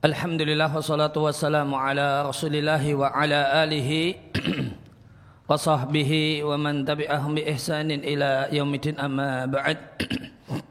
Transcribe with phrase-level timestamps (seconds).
[0.00, 4.16] Alhamdulillah wassalatu wassalamu ala rasulillah wa ala alihi
[5.44, 9.76] wa sahbihi wa man tabi'ahum bi ihsanin ila yaumidin amma ba'd.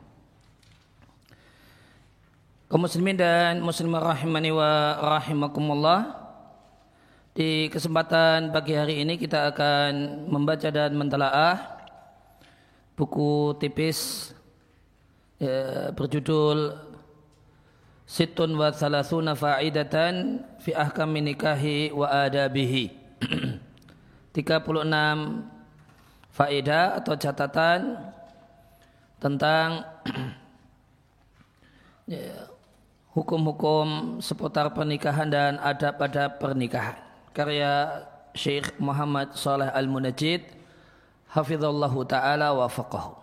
[2.73, 6.09] Kaum muslimin dan muslimah rahimani wa rahimakumullah
[7.37, 11.85] di kesempatan pagi hari ini kita akan membaca dan mentelaah
[12.97, 14.33] buku tipis
[15.37, 16.88] ya, berjudul
[18.09, 22.89] Situn wa thalathuna fa'idatan fi ahkami nikahi wa adabihi.
[24.33, 24.65] 36
[26.33, 28.01] faedah atau catatan
[29.21, 29.85] tentang
[32.09, 32.49] ya,
[33.13, 36.97] hukum-hukum seputar pernikahan dan adab-adab pernikahan.
[37.35, 40.49] Karya Syekh Muhammad Saleh Al-Munajjid
[41.29, 43.18] hafizallahu taala wa faqahu.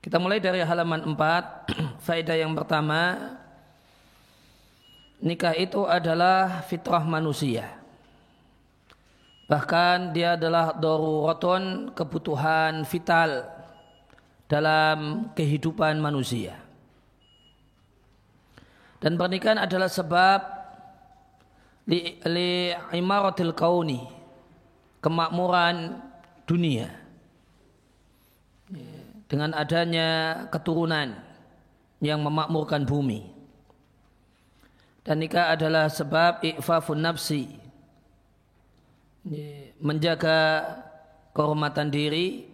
[0.00, 1.68] Kita mulai dari halaman 4.
[2.08, 3.36] Faedah yang pertama,
[5.20, 7.68] nikah itu adalah fitrah manusia.
[9.44, 13.44] Bahkan dia adalah daruratun kebutuhan vital
[14.48, 16.56] dalam kehidupan manusia.
[19.04, 20.40] Dan pernikahan adalah sebab
[21.92, 22.72] li, li
[23.52, 24.00] kauni,
[25.04, 26.00] kemakmuran
[26.48, 26.99] dunia
[29.30, 31.14] dengan adanya keturunan
[32.02, 33.30] yang memakmurkan bumi.
[35.06, 37.46] Dan nikah adalah sebab i'fafun nafsi.
[39.78, 40.66] Menjaga
[41.30, 42.50] kehormatan diri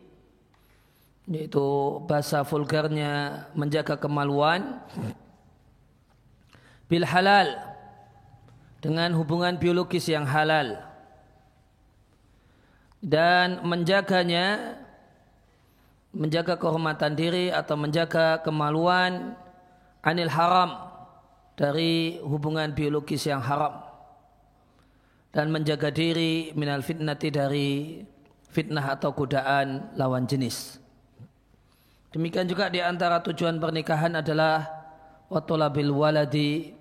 [1.27, 4.79] yaitu bahasa vulgarnya menjaga kemaluan
[6.87, 7.51] bil halal
[8.79, 10.79] dengan hubungan biologis yang halal
[13.03, 14.79] dan menjaganya
[16.17, 19.36] menjaga kehormatan diri atau menjaga kemaluan
[20.00, 20.89] anil haram
[21.61, 23.84] dari hubungan biologis yang haram
[25.37, 28.00] dan menjaga diri minal fitnati dari
[28.49, 30.81] fitnah atau godaan lawan jenis.
[32.16, 34.65] Demikian juga di antara tujuan pernikahan adalah
[35.28, 36.72] watolabil waladi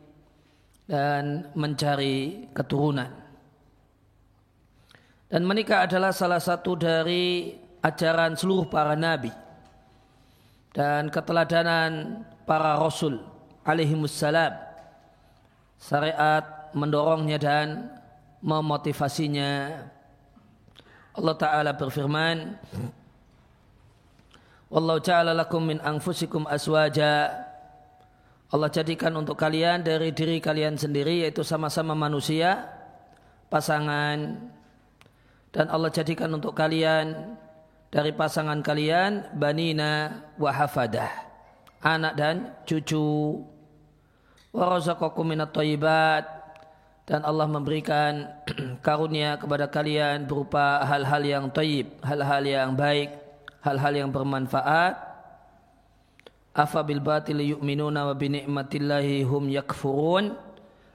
[0.87, 3.11] dan mencari keturunan.
[5.27, 7.51] Dan menikah adalah salah satu dari
[7.85, 9.29] ajaran seluruh para nabi
[10.73, 13.21] dan keteladanan para rasul
[13.61, 14.57] alaihi wassalam
[15.77, 17.67] syariat mendorongnya dan
[18.41, 19.85] memotivasinya.
[21.15, 22.59] Allah Ta'ala berfirman
[24.65, 27.45] Wallahu ja'ala lakum min anfusikum aswaja
[28.51, 32.67] Allah jadikan untuk kalian dari diri kalian sendiri yaitu sama-sama manusia
[33.49, 34.51] pasangan.
[35.49, 37.35] Dan Allah jadikan untuk kalian
[37.95, 41.07] dari pasangan kalian banina wa hafadah
[41.79, 42.35] anak dan
[42.67, 43.39] cucu
[44.51, 45.55] wa razaqakum minat
[47.05, 48.27] dan Allah memberikan
[48.85, 53.13] karunia kepada kalian berupa hal-hal yang thayyib, hal-hal yang baik,
[53.61, 54.97] hal-hal yang bermanfaat.
[56.55, 60.33] Afa bil batil yu'minuna wa bi ni'matillahi hum yakfurun?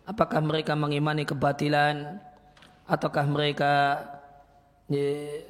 [0.03, 2.19] Apakah mereka mengimani kebatilan
[2.91, 4.03] ataukah mereka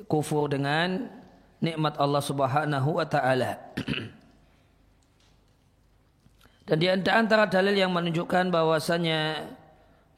[0.04, 1.08] kufur dengan
[1.60, 3.60] nikmat Allah Subhanahu wa taala.
[6.66, 9.48] Dan di antara dalil yang menunjukkan bahwasanya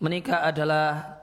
[0.04, 1.16] menikah adalah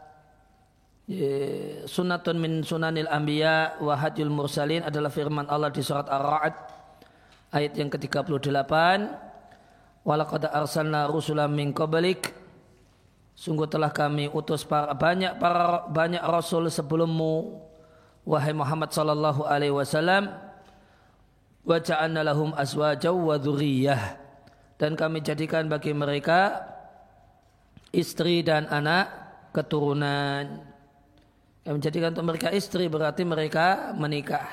[1.89, 3.97] sunatun min sunanil anbiya wa
[4.29, 6.55] mursalin adalah firman Allah di surat Ar-Ra'd
[7.53, 8.73] ayat yang ke-38.
[10.05, 12.33] Walaqad arsalna rusulan min qablik.
[13.37, 17.68] Sungguh telah kami utus para, banyak para banyak rasul sebelummu
[18.29, 20.29] wahai Muhammad sallallahu alaihi wasallam
[21.65, 23.41] wa ja'alna lahum azwajaw wa
[24.79, 26.61] dan kami jadikan bagi mereka
[27.91, 29.09] istri dan anak
[29.51, 30.61] keturunan.
[31.67, 34.47] Yang menjadikan untuk mereka istri berarti mereka menikah.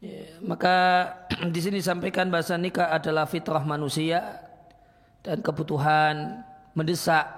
[0.00, 0.76] Ya, maka
[1.54, 4.40] di sini disampaikan bahasa nikah adalah fitrah manusia
[5.20, 6.40] dan kebutuhan
[6.72, 7.28] mendesak.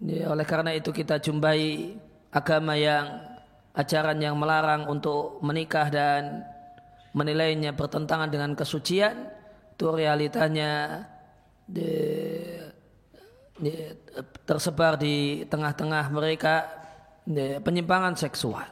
[0.00, 1.98] Ya, oleh karena itu kita jumpai
[2.30, 3.22] agama yang
[3.74, 6.46] ajaran yang melarang untuk menikah dan
[7.14, 9.30] menilainya bertentangan dengan kesucian
[9.74, 11.02] itu realitanya
[11.64, 11.90] di,
[13.58, 13.72] di,
[14.44, 16.68] tersebar di tengah-tengah mereka
[17.24, 18.66] di, penyimpangan seksual.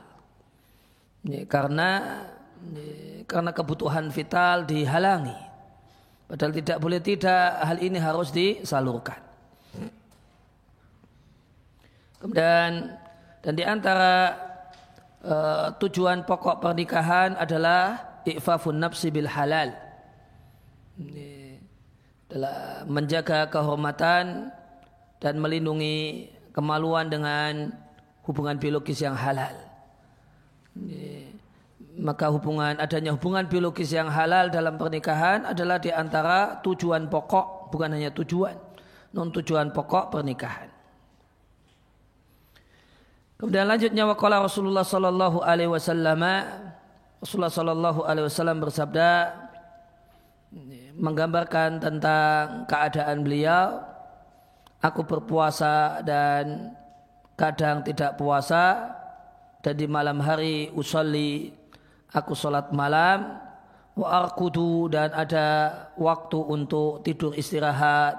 [1.24, 2.22] Di, karena
[2.58, 5.48] di, karena kebutuhan vital dihalangi.
[6.28, 9.16] Padahal tidak boleh tidak hal ini harus disalurkan.
[12.18, 12.97] Kemudian
[13.42, 14.34] dan di antara
[15.22, 19.72] uh, tujuan pokok pernikahan adalah i'fafun nafsi bil halal.
[20.98, 21.62] Ini
[22.28, 24.50] adalah menjaga kehormatan
[25.22, 27.70] dan melindungi kemaluan dengan
[28.26, 29.54] hubungan biologis yang halal.
[30.74, 31.32] Ini,
[31.98, 37.98] maka hubungan adanya hubungan biologis yang halal dalam pernikahan adalah di antara tujuan pokok bukan
[37.98, 38.54] hanya tujuan
[39.12, 40.67] non tujuan pokok pernikahan.
[43.38, 46.26] Kemudian lanjutnya waqala Rasulullah sallallahu alaihi wasallam
[47.22, 49.10] Rasulullah sallallahu alaihi wasallam bersabda
[50.98, 53.78] menggambarkan tentang keadaan beliau
[54.82, 56.74] aku berpuasa dan
[57.38, 58.90] kadang tidak puasa
[59.62, 61.54] dan di malam hari usolli
[62.10, 63.38] aku sholat malam
[63.94, 65.46] wa arkudu dan ada
[65.94, 68.18] waktu untuk tidur istirahat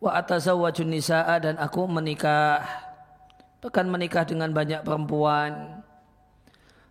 [0.00, 2.87] wa atazawwajun nisaa dan aku menikah
[3.58, 5.82] bahkan menikah dengan banyak perempuan.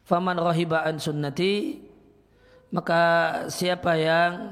[0.08, 1.84] Faman rahiba an sunnati.
[2.68, 3.04] Maka
[3.48, 4.52] siapa yang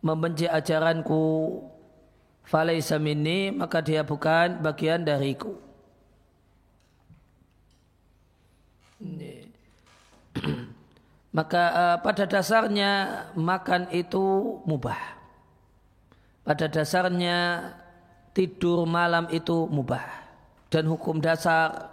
[0.00, 1.60] membenci ajaranku
[2.48, 5.60] falaisa minni maka dia bukan bagian dariku.
[11.28, 12.90] Maka uh, pada dasarnya
[13.36, 14.98] makan itu mubah.
[16.42, 17.70] Pada dasarnya
[18.32, 20.17] tidur malam itu mubah
[20.68, 21.88] dan hukum dasar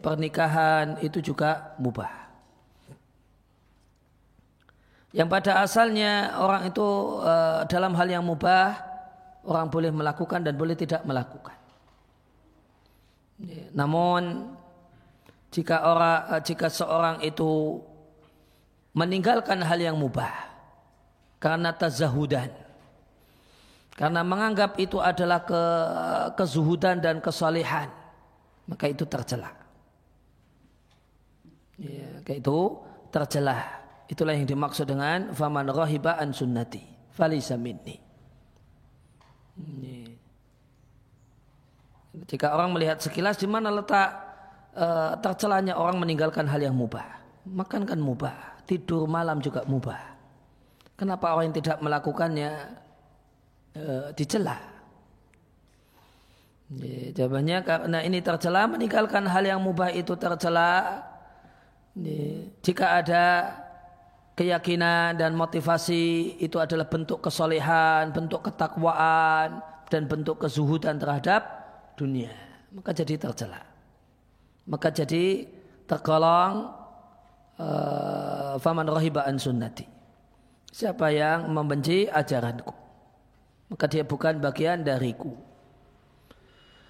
[0.00, 2.28] pernikahan itu juga mubah.
[5.16, 6.84] Yang pada asalnya orang itu
[7.24, 8.76] uh, dalam hal yang mubah
[9.48, 11.56] orang boleh melakukan dan boleh tidak melakukan.
[13.72, 14.52] Namun
[15.48, 17.80] jika orang uh, jika seorang itu
[18.92, 20.52] meninggalkan hal yang mubah
[21.40, 22.52] karena tazahudan
[23.96, 25.62] karena menganggap itu adalah ke,
[26.36, 27.88] kezuhudan dan kesalehan.
[28.68, 29.56] Maka itu tercela.
[31.80, 32.58] Ya, kayak itu
[33.08, 33.56] tercela.
[34.06, 36.84] Itulah yang dimaksud dengan faman rohiba an sunnati.
[37.16, 37.96] Falisa minni.
[39.56, 40.12] Ya.
[42.28, 44.12] Jika orang melihat sekilas di mana letak
[44.76, 47.16] uh, tercelanya orang meninggalkan hal yang mubah.
[47.48, 50.16] Makan kan mubah, tidur malam juga mubah.
[50.96, 52.50] Kenapa orang yang tidak melakukannya
[53.76, 54.56] e, dicela.
[57.14, 61.04] jawabannya karena ini tercela meninggalkan hal yang mubah itu tercela.
[62.60, 63.24] jika ada
[64.36, 71.42] keyakinan dan motivasi itu adalah bentuk kesolehan, bentuk ketakwaan dan bentuk kezuhudan terhadap
[71.96, 72.34] dunia,
[72.74, 73.64] maka jadi tercela.
[74.68, 75.48] Maka jadi
[75.88, 76.68] tergolong
[77.56, 79.88] uh, faman rohibaan sunnati.
[80.68, 82.85] Siapa yang membenci ajaranku
[83.70, 85.34] maka dia bukan bagian dariku.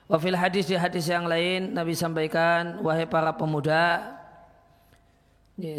[0.07, 4.15] Wafil hadis di hadis yang lain Nabi sampaikan wahai para pemuda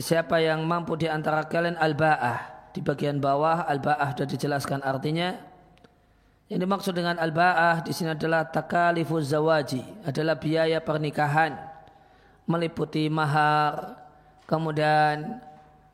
[0.04, 2.70] siapa yang mampu di antara kalian al-ba'ah?
[2.76, 5.38] Di bagian bawah al-ba'ah sudah dijelaskan artinya.
[6.52, 11.56] Yang dimaksud dengan al-ba'ah di sini adalah takalifuz zawaji adalah biaya pernikahan.
[12.48, 14.00] Meliputi mahar
[14.48, 15.44] kemudian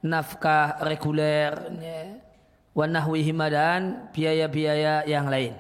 [0.02, 1.74] nafkah reguler
[2.74, 3.82] wanahwihima dan
[4.12, 5.54] biaya-biaya yang lain.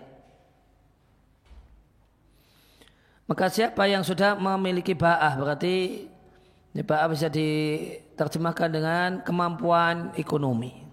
[3.29, 6.05] Maka siapa yang sudah memiliki ba'ah berarti
[6.75, 10.83] ba'ah bisa diterjemahkan dengan kemampuan ekonomi.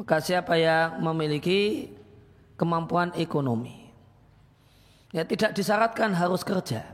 [0.00, 1.92] Maka siapa yang memiliki
[2.56, 3.92] kemampuan ekonomi.
[5.10, 6.86] Ya, tidak disyaratkan harus kerja.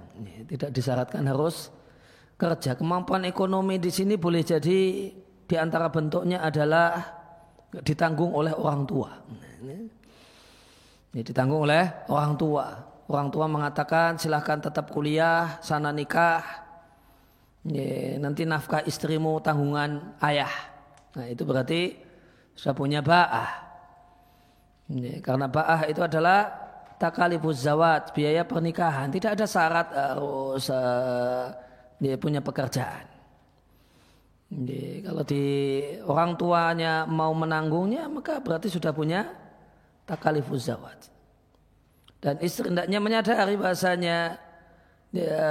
[0.48, 1.68] tidak disyaratkan harus
[2.40, 2.72] kerja.
[2.72, 5.12] Kemampuan ekonomi di sini boleh jadi
[5.46, 7.02] di antara bentuknya adalah
[7.82, 9.10] ditanggung oleh orang tua.
[11.16, 12.66] Ini ditanggung oleh orang tua.
[13.06, 16.42] Orang tua mengatakan silahkan tetap kuliah, sana nikah.
[17.66, 20.50] Ya, nanti nafkah istrimu tanggungan ayah.
[21.14, 21.98] Nah itu berarti
[22.54, 23.50] sudah punya ba'ah.
[24.90, 26.46] Ya, karena ba'ah itu adalah
[26.98, 29.10] takalibuz zawat, biaya pernikahan.
[29.10, 31.50] Tidak ada syarat harus uh,
[31.98, 33.15] dia punya pekerjaan.
[34.46, 35.44] Jadi, kalau di
[36.06, 39.26] orang tuanya mau menanggungnya maka berarti sudah punya
[40.06, 41.10] takalifuz zawat.
[42.22, 44.38] Dan istri hendaknya menyadari bahasanya
[45.10, 45.46] ya,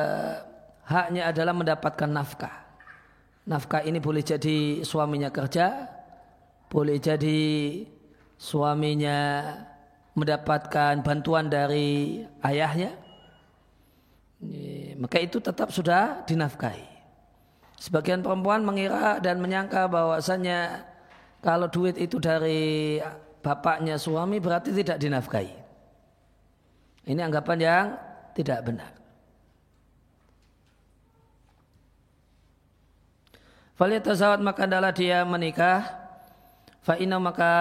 [0.88, 2.56] haknya adalah mendapatkan nafkah.
[3.46, 5.92] Nafkah ini boleh jadi suaminya kerja,
[6.72, 7.44] boleh jadi
[8.40, 9.44] suaminya
[10.16, 12.96] mendapatkan bantuan dari ayahnya.
[14.40, 16.95] Ya, maka itu tetap sudah dinafkahi.
[17.76, 20.88] Sebagian perempuan mengira dan menyangka bahwasanya
[21.44, 22.98] kalau duit itu dari
[23.44, 25.54] bapaknya suami berarti tidak dinafkahi.
[27.06, 27.86] Ini anggapan yang
[28.34, 28.92] tidak benar.
[33.76, 35.84] Falyatazawad maka adalah dia menikah.
[36.80, 37.54] Fa maka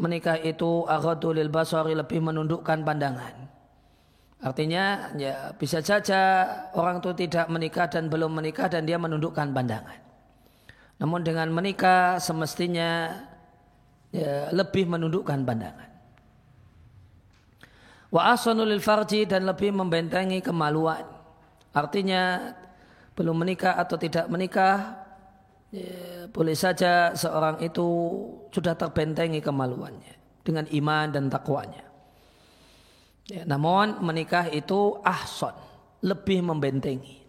[0.00, 3.51] menikah itu aghadu lil basari lebih menundukkan pandangan.
[4.42, 6.42] Artinya ya bisa saja
[6.74, 10.02] orang itu tidak menikah dan belum menikah dan dia menundukkan pandangan.
[10.98, 13.22] Namun dengan menikah semestinya
[14.10, 15.90] ya, lebih menundukkan pandangan.
[18.10, 21.06] Wa asanul farji dan lebih membentengi kemaluan.
[21.70, 22.52] Artinya
[23.14, 25.06] belum menikah atau tidak menikah
[25.70, 27.86] ya, boleh saja seorang itu
[28.50, 31.91] sudah terbentengi kemaluannya dengan iman dan takwanya.
[33.32, 35.56] Ya, namun menikah itu ahson,
[36.04, 37.24] lebih membentengi.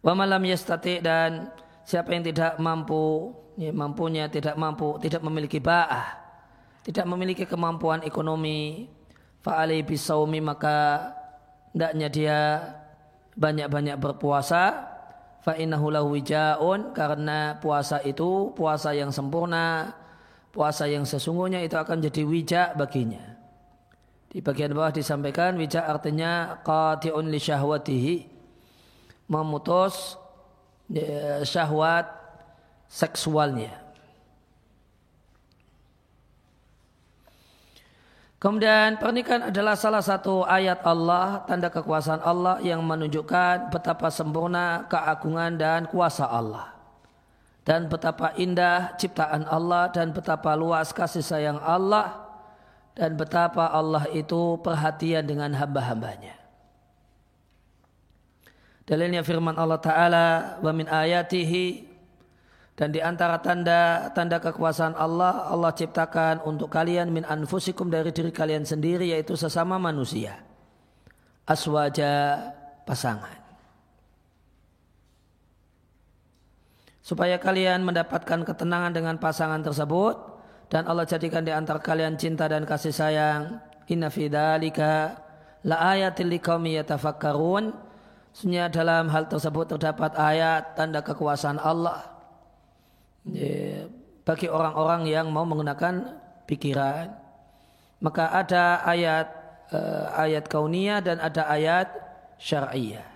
[0.00, 1.52] Wa malam yastati dan
[1.84, 6.08] siapa yang tidak mampu, ya, mampunya tidak mampu, tidak memiliki ba'ah,
[6.88, 8.88] tidak memiliki kemampuan ekonomi,
[9.44, 11.12] fa'alai bisaumi maka
[11.76, 12.38] hendaknya dia
[13.36, 14.88] banyak-banyak berpuasa,
[15.44, 19.92] fa'innahu lahu wijaun karena puasa itu puasa yang sempurna,
[20.48, 23.35] puasa yang sesungguhnya itu akan jadi wijak baginya.
[24.26, 28.14] Di bagian bawah disampaikan wijak artinya qati'un li syahwatihi.
[29.26, 30.18] Memutus
[30.90, 32.06] ya, syahwat
[32.86, 33.86] seksualnya.
[38.36, 45.56] Kemudian pernikahan adalah salah satu ayat Allah, tanda kekuasaan Allah yang menunjukkan betapa sempurna keagungan
[45.56, 46.76] dan kuasa Allah.
[47.66, 52.25] Dan betapa indah ciptaan Allah dan betapa luas kasih sayang Allah
[52.96, 56.32] dan betapa Allah itu perhatian dengan hamba-hambanya.
[58.88, 60.26] Dalilnya firman Allah Ta'ala
[60.64, 61.84] wa min ayatihi
[62.76, 68.32] dan di antara tanda tanda kekuasaan Allah Allah ciptakan untuk kalian min anfusikum dari diri
[68.32, 70.40] kalian sendiri yaitu sesama manusia.
[71.44, 72.40] Aswaja
[72.88, 73.44] pasangan.
[77.02, 80.35] Supaya kalian mendapatkan ketenangan dengan pasangan tersebut,
[80.66, 83.62] dan Allah jadikan di antara kalian cinta dan kasih sayang.
[83.86, 85.14] Inna fi dzalika
[85.62, 87.70] la ayatil liqaumi yatafakkarun.
[88.34, 92.04] Sebenarnya dalam hal tersebut terdapat ayat tanda kekuasaan Allah
[94.26, 96.18] bagi orang-orang yang mau menggunakan
[96.50, 97.14] pikiran.
[98.02, 99.26] Maka ada ayat
[99.72, 101.88] uh, ayat kauniyah dan ada ayat
[102.36, 103.06] syariah.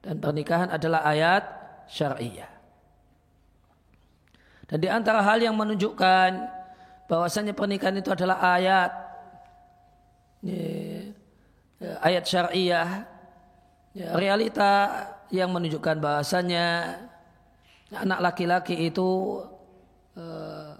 [0.00, 1.44] Dan pernikahan adalah ayat
[1.90, 2.53] syariah.
[4.64, 6.30] Dan di antara hal yang menunjukkan
[7.04, 8.90] bahwasanya pernikahan itu adalah ayat
[12.00, 13.04] ayat syariah
[14.16, 14.72] realita
[15.32, 16.96] yang menunjukkan bahwasanya
[17.92, 19.40] anak laki-laki itu
[20.16, 20.72] uh,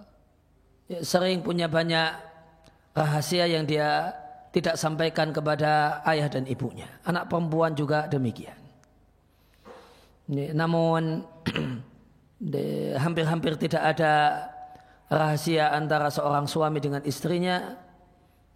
[1.00, 2.12] sering punya banyak
[2.93, 4.12] rahasia yang dia
[4.55, 6.87] tidak sampaikan kepada ayah dan ibunya.
[7.03, 8.55] Anak perempuan juga demikian.
[10.31, 11.26] Namun
[12.99, 14.12] hampir-hampir tidak ada
[15.09, 17.79] rahasia antara seorang suami dengan istrinya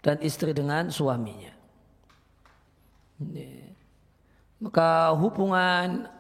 [0.03, 1.53] dan istri dengan suaminya.
[4.59, 6.11] Maka hubungan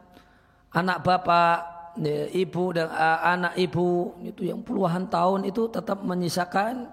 [0.70, 1.58] anak bapak,
[2.30, 2.86] ibu dan
[3.22, 6.86] anak ibu itu yang puluhan tahun itu tetap menyisakan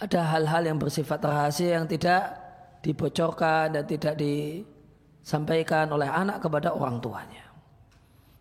[0.00, 2.38] ada hal-hal yang bersifat rahasia yang tidak
[2.80, 7.49] dibocorkan dan tidak disampaikan oleh anak kepada orang tuanya.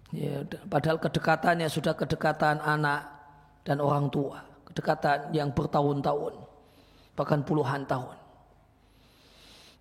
[0.09, 3.05] Ya, padahal kedekatannya sudah kedekatan anak
[3.61, 6.33] dan orang tua, kedekatan yang bertahun-tahun,
[7.13, 8.17] bahkan puluhan tahun.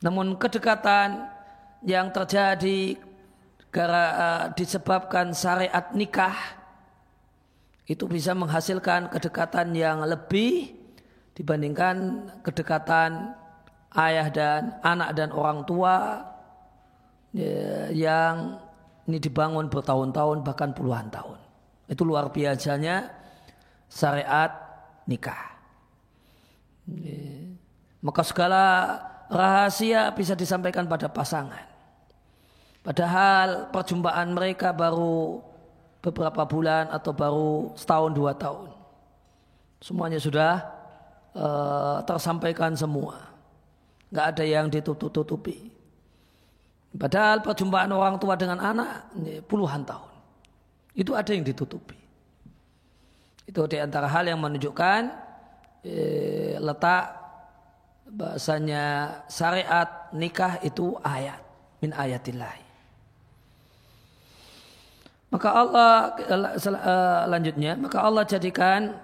[0.05, 1.33] Namun kedekatan
[1.81, 3.01] yang terjadi
[3.73, 6.37] gara uh, disebabkan syariat nikah
[7.89, 10.77] itu bisa menghasilkan kedekatan yang lebih
[11.33, 13.33] dibandingkan kedekatan
[13.97, 16.21] ayah dan anak dan orang tua
[17.33, 18.61] ya, yang
[19.09, 21.41] ini dibangun bertahun-tahun bahkan puluhan tahun.
[21.89, 23.09] Itu luar biasanya
[23.89, 24.53] syariat
[25.09, 25.57] nikah.
[28.05, 28.65] Maka segala
[29.33, 31.65] rahasia bisa disampaikan pada pasangan.
[32.85, 35.41] Padahal perjumpaan mereka baru
[36.05, 38.71] beberapa bulan atau baru setahun dua tahun.
[39.81, 40.65] Semuanya sudah
[41.33, 43.29] uh, tersampaikan semua.
[44.13, 45.78] Nggak ada yang ditutup-tutupi.
[46.97, 49.13] Padahal perjumpaan orang tua dengan anak
[49.45, 50.13] puluhan tahun.
[50.97, 51.99] Itu ada yang ditutupi.
[53.45, 55.01] Itu di antara hal yang menunjukkan
[55.85, 57.17] eh, letak
[58.09, 58.85] bahasanya
[59.29, 61.41] syariat nikah itu ayat
[61.85, 62.57] min ayatillah.
[65.29, 65.93] Maka Allah
[66.25, 68.97] eh, lanjutnya, maka Allah jadikan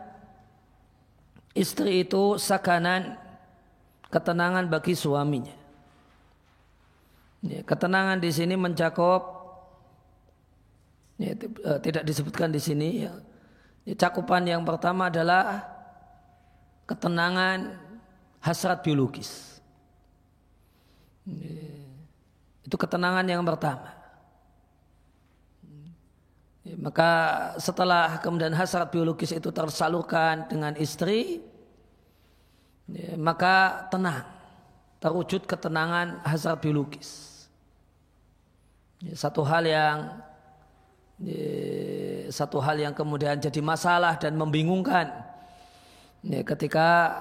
[1.52, 3.20] istri itu sakanan
[4.08, 5.63] ketenangan bagi suaminya.
[7.44, 9.34] Ya, ketenangan di sini mencakup
[11.14, 13.06] Ya, eh, tidak disebutkan di sini.
[13.06, 13.12] Ya.
[13.86, 15.62] Ya, cakupan yang pertama adalah
[16.88, 17.78] ketenangan
[18.42, 19.60] hasrat biologis.
[21.28, 21.70] Ya,
[22.66, 23.94] itu ketenangan yang pertama.
[26.64, 27.10] Ya, maka
[27.60, 31.44] setelah kemudian hasrat biologis itu tersalurkan dengan istri,
[32.90, 34.26] ya, maka tenang,
[34.98, 37.33] terwujud ketenangan hasrat biologis.
[39.12, 39.96] Satu hal yang
[42.32, 45.12] satu hal yang kemudian jadi masalah dan membingungkan
[46.24, 47.20] ketika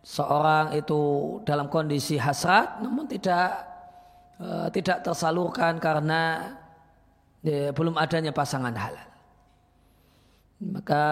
[0.00, 3.60] seorang itu dalam kondisi hasrat namun tidak
[4.40, 6.54] eh, tidak tersalurkan karena
[7.48, 9.08] belum adanya pasangan halal.
[10.58, 11.04] Maka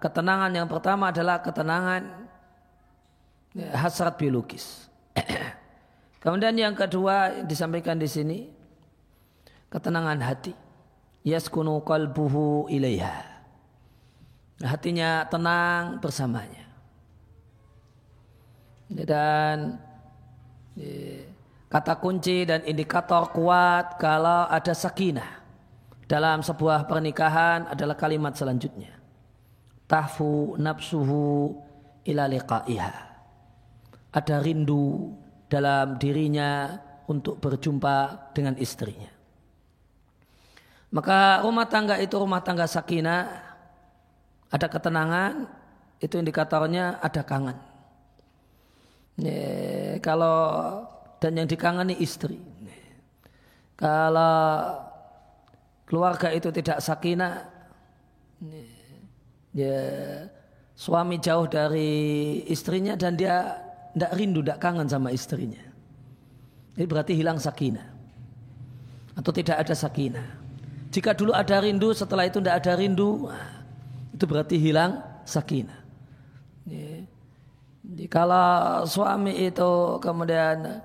[0.00, 2.08] ketenangan yang pertama adalah ketenangan
[3.76, 4.88] hasrat biologis.
[6.24, 8.38] Kemudian yang kedua disampaikan di sini
[9.72, 10.52] ketenangan hati
[11.24, 13.32] yaskunu qalbuhu ilaiha.
[14.62, 16.68] Hatinya tenang bersamanya.
[18.92, 19.80] Dan
[21.72, 25.40] kata kunci dan indikator kuat kalau ada sakinah
[26.04, 28.92] dalam sebuah pernikahan adalah kalimat selanjutnya.
[29.88, 31.56] Tahfu nafsuhu
[32.06, 32.94] ila liqa'iha.
[34.12, 35.16] Ada rindu
[35.48, 36.76] dalam dirinya
[37.08, 39.11] untuk berjumpa dengan istrinya.
[40.92, 43.32] Maka rumah tangga itu rumah tangga sakinah,
[44.52, 45.48] ada ketenangan,
[46.04, 47.56] itu indikatornya ada kangen.
[49.16, 50.36] Ya, kalau
[51.16, 52.36] dan yang dikangeni istri.
[53.78, 54.76] Kalau
[55.88, 57.48] keluarga itu tidak sakinah,
[59.56, 59.80] ya,
[60.76, 63.56] suami jauh dari istrinya dan dia
[63.96, 65.62] tidak rindu, tidak kangen sama istrinya.
[66.76, 67.88] Ini berarti hilang sakinah.
[69.16, 70.41] Atau tidak ada sakinah.
[70.92, 73.32] Jika dulu ada rindu, setelah itu tidak ada rindu,
[74.12, 75.80] itu berarti hilang sakinah.
[78.12, 80.84] Kalau suami itu kemudian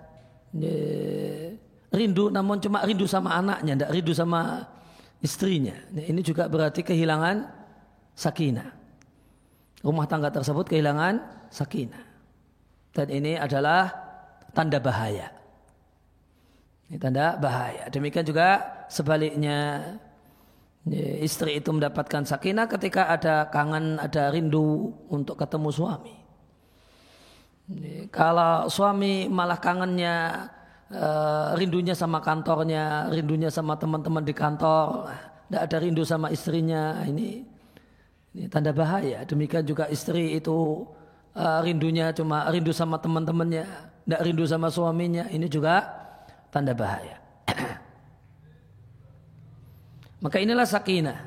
[1.91, 4.63] rindu, namun cuma rindu sama anaknya, tidak rindu sama
[5.19, 5.75] istrinya.
[5.91, 7.43] Ini juga berarti kehilangan
[8.15, 8.69] sakinah.
[9.83, 11.19] Rumah tangga tersebut kehilangan
[11.51, 12.03] sakinah.
[12.95, 13.91] Dan ini adalah
[14.55, 15.29] tanda bahaya.
[16.87, 17.91] Ini tanda bahaya.
[17.91, 19.93] Demikian juga sebaliknya
[20.95, 26.15] istri itu mendapatkan sakinah ketika ada kangen, ada rindu untuk ketemu suami.
[28.15, 30.47] Kalau suami malah kangennya,
[30.87, 35.11] eh, rindunya sama kantornya, rindunya sama teman-teman di kantor,
[35.47, 37.43] tidak ada rindu sama istrinya, ini,
[38.31, 39.27] ini tanda bahaya.
[39.27, 40.87] Demikian juga istri itu
[41.37, 43.67] rindunya cuma rindu sama teman-temannya,
[44.07, 45.83] tidak rindu sama suaminya, ini juga
[46.49, 47.19] tanda bahaya.
[50.17, 51.19] Maka inilah sakinah.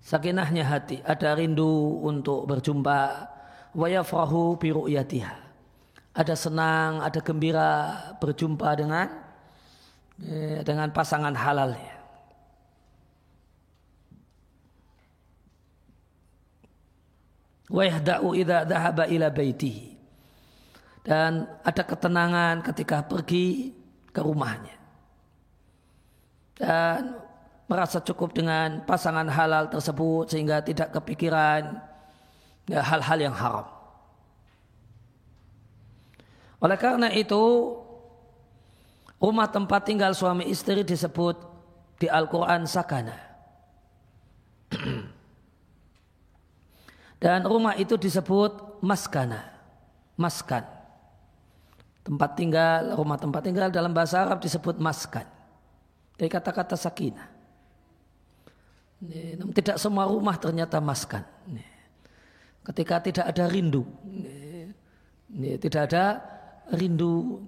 [0.00, 1.04] Sakinahnya hati.
[1.04, 3.28] Ada rindu untuk berjumpa.
[3.76, 5.36] Wayafrahu biru'yatiha.
[6.16, 9.06] Ada senang, ada gembira berjumpa dengan
[10.24, 11.94] eh, dengan pasangan halalnya.
[17.68, 20.00] Wayahda'u idha dhahaba ila baitihi.
[21.04, 23.72] Dan ada ketenangan ketika pergi
[24.08, 24.76] ke rumahnya.
[26.56, 27.27] Dan
[27.68, 31.76] merasa cukup dengan pasangan halal tersebut sehingga tidak kepikiran
[32.64, 33.68] ya, hal-hal yang haram.
[36.58, 37.76] Oleh karena itu,
[39.20, 41.36] rumah tempat tinggal suami istri disebut
[42.00, 43.14] di Al-Quran sakana.
[47.22, 49.44] Dan rumah itu disebut maskana,
[50.16, 50.64] maskan.
[52.02, 55.28] Tempat tinggal, rumah tempat tinggal dalam bahasa Arab disebut maskan.
[56.16, 57.37] Dari kata-kata sakinah.
[59.54, 61.22] Tidak semua rumah ternyata maskan.
[62.66, 63.86] Ketika tidak ada rindu,
[65.62, 66.04] tidak ada
[66.74, 67.46] rindu,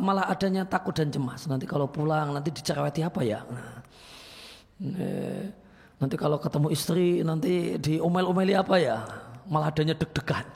[0.00, 1.46] malah adanya takut dan cemas.
[1.46, 3.44] Nanti kalau pulang, nanti dicereweti apa ya?
[4.82, 5.46] Nah,
[6.02, 9.06] nanti kalau ketemu istri, nanti diomel-omeli apa ya?
[9.46, 10.48] Malah adanya deg-degan.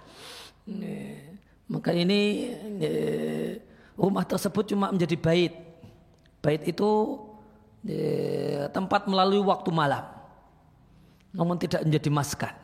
[1.68, 2.48] Maka ini
[2.80, 3.60] eh,
[3.92, 5.52] rumah tersebut cuma menjadi bait.
[6.40, 7.27] Bait itu eh,
[8.72, 10.04] tempat melalui waktu malam.
[11.34, 12.54] Namun tidak menjadi maskan.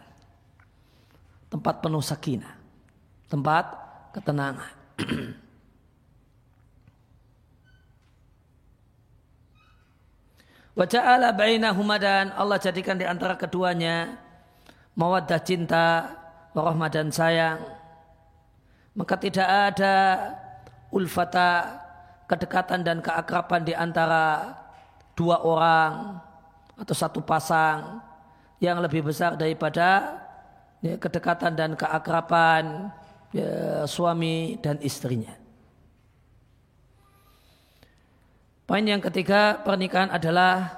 [1.53, 2.57] Tempat penuh sakinah.
[3.31, 3.65] Tempat
[4.17, 4.73] ketenangan.
[10.75, 14.19] Waja'ala bainahuma dan Allah jadikan di antara keduanya
[14.99, 16.11] mawaddah cinta,
[16.51, 17.63] warahmah dan sayang
[18.95, 19.95] maka tidak ada
[20.95, 21.83] ulfata
[22.31, 24.55] kedekatan dan keakraban di antara
[25.15, 26.19] dua orang
[26.75, 28.03] atau satu pasang
[28.59, 30.19] yang lebih besar daripada
[30.83, 32.91] ya, kedekatan dan keakraban
[33.31, 35.35] ya, suami dan istrinya.
[38.65, 40.73] Poin yang ketiga pernikahan adalah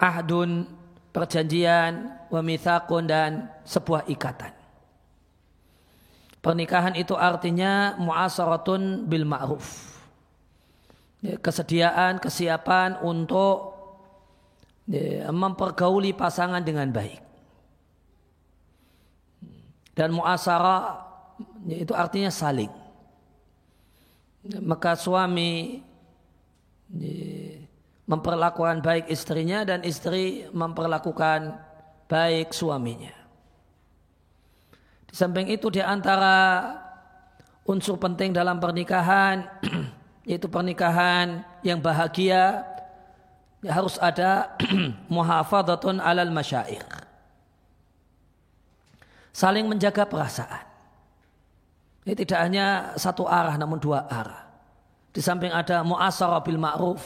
[0.00, 0.64] ahdun
[1.12, 2.40] perjanjian wa
[3.04, 4.56] dan sebuah ikatan.
[6.42, 9.91] Pernikahan itu artinya muasaratun bil ma'ruf.
[11.22, 13.78] Ya, kesediaan, kesiapan untuk
[14.90, 17.22] ya, mempergauli pasangan dengan baik.
[19.94, 20.98] Dan muasara
[21.62, 22.74] ya, itu artinya saling.
[24.66, 25.78] Maka suami
[28.10, 31.54] memperlakukan baik istrinya dan istri memperlakukan
[32.10, 33.14] baik suaminya.
[35.06, 36.66] Di samping itu di antara
[37.62, 39.46] unsur penting dalam pernikahan
[40.22, 42.62] yaitu pernikahan yang bahagia
[43.62, 44.54] ya harus ada
[45.14, 46.82] muhafadatun alal masyair.
[49.32, 50.66] Saling menjaga perasaan.
[52.02, 52.66] Ini tidak hanya
[52.98, 54.50] satu arah namun dua arah.
[55.14, 57.00] Di samping ada muasara bil ma'ruf,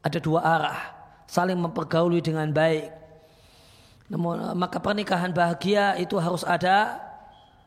[0.00, 0.80] ada dua arah,
[1.26, 2.88] saling mempergauli dengan baik.
[4.08, 7.02] Namun maka pernikahan bahagia itu harus ada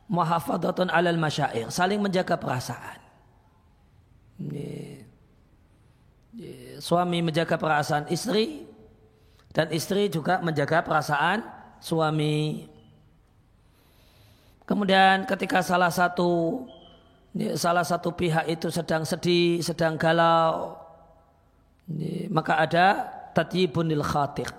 [0.07, 3.04] muhafadatun alal masyair, saling menjaga perasaan.
[6.80, 8.67] Suami menjaga perasaan istri
[9.56, 11.39] dan istri juga menjaga perasaan
[11.80, 12.67] suami.
[14.67, 16.63] Kemudian ketika salah satu
[17.56, 20.76] salah satu pihak itu sedang sedih, sedang galau,
[22.28, 22.88] maka ada
[23.32, 24.52] tatyibunil khatir.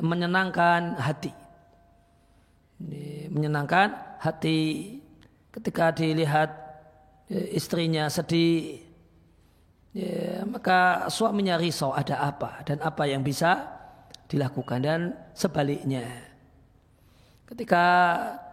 [0.00, 1.32] Menyenangkan hati
[3.32, 5.00] menyenangkan hati
[5.52, 6.50] ketika dilihat
[7.52, 8.82] istrinya sedih.
[9.92, 13.68] Ya, maka suaminya risau ada apa dan apa yang bisa
[14.24, 15.00] dilakukan dan
[15.36, 16.08] sebaliknya.
[17.44, 17.84] Ketika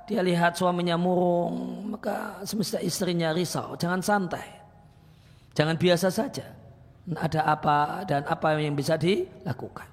[0.03, 3.79] dia lihat suaminya murung maka semesta istrinya risau.
[3.79, 4.47] Jangan santai.
[5.55, 6.43] Jangan biasa saja.
[7.09, 9.87] Ada apa dan apa yang bisa dilakukan.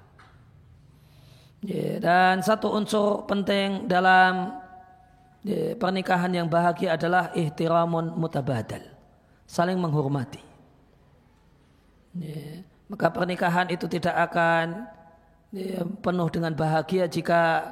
[1.65, 4.53] Ya, dan satu unsur penting dalam
[5.79, 8.83] pernikahan yang bahagia adalah ihtiramun mutabadal.
[9.47, 10.43] Saling menghormati.
[12.91, 14.87] Maka pernikahan itu tidak akan
[16.03, 17.71] penuh dengan bahagia jika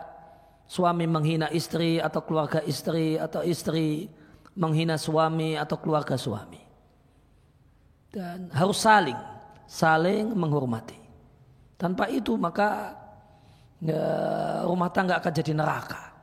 [0.63, 4.07] suami menghina istri atau keluarga istri atau istri
[4.55, 6.63] menghina suami atau keluarga suami.
[8.07, 9.19] Dan harus saling,
[9.67, 10.95] saling menghormati.
[11.75, 12.95] Tanpa itu maka
[14.63, 16.14] rumah tangga akan jadi neraka.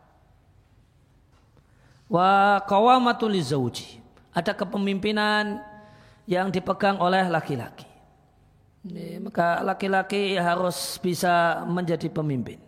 [2.13, 4.05] Wa qawamatul zauji.
[4.37, 5.65] Ada kepemimpinan
[6.29, 7.89] yang dipegang oleh laki-laki.
[9.25, 12.61] Maka laki-laki harus bisa menjadi pemimpin.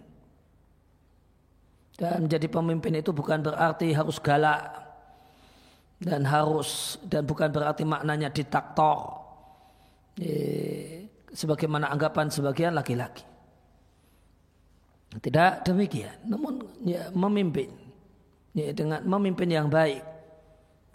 [1.95, 4.83] Dan menjadi pemimpin itu bukan berarti harus galak
[6.03, 9.23] dan harus dan bukan berarti maknanya ditaktor
[11.31, 13.23] sebagaimana anggapan sebagian laki-laki.
[15.15, 17.84] Tidak demikian, namun ya, memimpin
[18.55, 20.01] ya, dengan memimpin yang baik.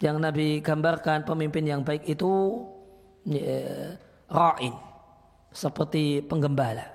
[0.00, 2.64] Yang Nabi gambarkan pemimpin yang baik itu
[3.28, 3.94] ya,
[4.32, 4.72] ra'in,
[5.52, 6.88] seperti penggembala.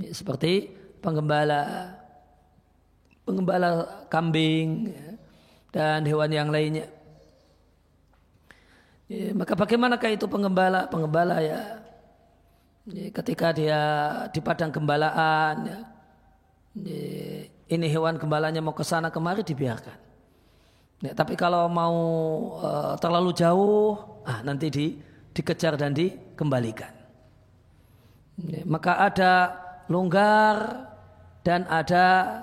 [0.00, 0.72] Ya, seperti
[1.04, 1.92] penggembala
[3.26, 3.68] penggembala
[4.06, 5.06] kambing ya,
[5.74, 6.88] dan hewan yang lainnya.
[9.10, 10.88] Ya, maka bagaimanakah itu penggembala?
[10.88, 11.82] Penggembala ya
[12.86, 13.82] ketika dia
[14.30, 15.78] di padang gembalaan ya,
[17.66, 19.98] ini hewan gembalanya mau ke sana kemari dibiarkan.
[21.04, 21.96] Ya, tapi kalau mau
[22.62, 24.86] uh, terlalu jauh, ah, nanti di,
[25.36, 26.92] dikejar dan dikembalikan.
[28.40, 29.32] Ya, maka ada
[29.92, 30.88] longgar
[31.44, 32.40] dan ada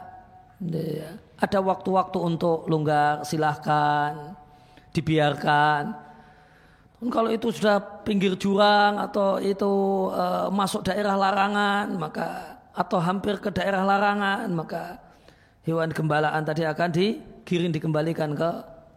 [0.62, 4.38] ya, ada waktu-waktu untuk longgar silahkan
[4.94, 6.04] dibiarkan
[7.12, 9.72] kalau itu sudah pinggir jurang atau itu
[10.14, 15.03] uh, masuk daerah larangan, maka atau hampir ke daerah larangan, maka
[15.63, 18.49] hewan gembalaan tadi akan digiring dikembalikan ke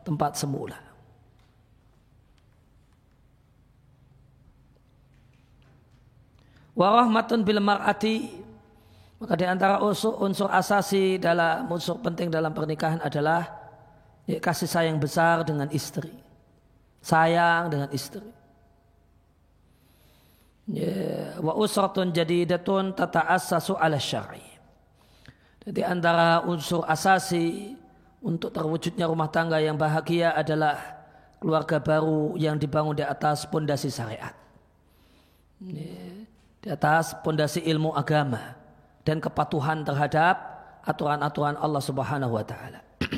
[0.06, 0.78] tempat semula.
[6.76, 8.44] Warahmatun bil mar'ati
[9.16, 13.48] maka di antara unsur, unsur asasi dalam unsur penting dalam pernikahan adalah
[14.28, 16.12] ya, kasih sayang besar dengan istri
[17.06, 18.26] sayang dengan istri.
[20.66, 24.42] Ya, wa usratun jadidatun tata'assasu ala syar'i.
[25.66, 27.74] Jadi antara unsur asasi
[28.22, 30.78] untuk terwujudnya rumah tangga yang bahagia adalah
[31.42, 34.30] keluarga baru yang dibangun di atas pondasi syariat.
[35.58, 36.26] Ya,
[36.62, 38.54] di atas pondasi ilmu agama
[39.02, 40.38] dan kepatuhan terhadap
[40.86, 42.80] aturan-aturan Allah Subhanahu wa taala.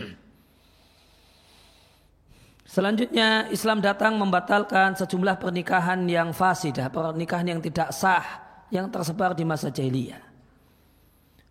[2.68, 8.24] Selanjutnya Islam datang membatalkan sejumlah pernikahan yang fasidah, pernikahan yang tidak sah
[8.72, 10.20] yang tersebar di masa jahiliyah.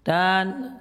[0.06, 0.78] Dan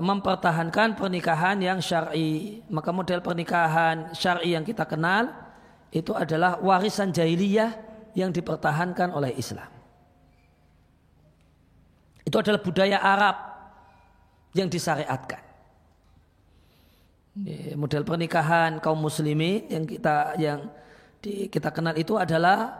[0.00, 2.64] mempertahankan pernikahan yang syar'i.
[2.72, 5.28] Maka model pernikahan syar'i yang kita kenal
[5.92, 7.76] itu adalah warisan jahiliyah
[8.16, 9.68] yang dipertahankan oleh Islam.
[12.24, 13.36] Itu adalah budaya Arab
[14.54, 15.42] yang disyariatkan.
[17.78, 20.66] Model pernikahan kaum muslimin yang kita yang
[21.22, 22.74] di, kita kenal itu adalah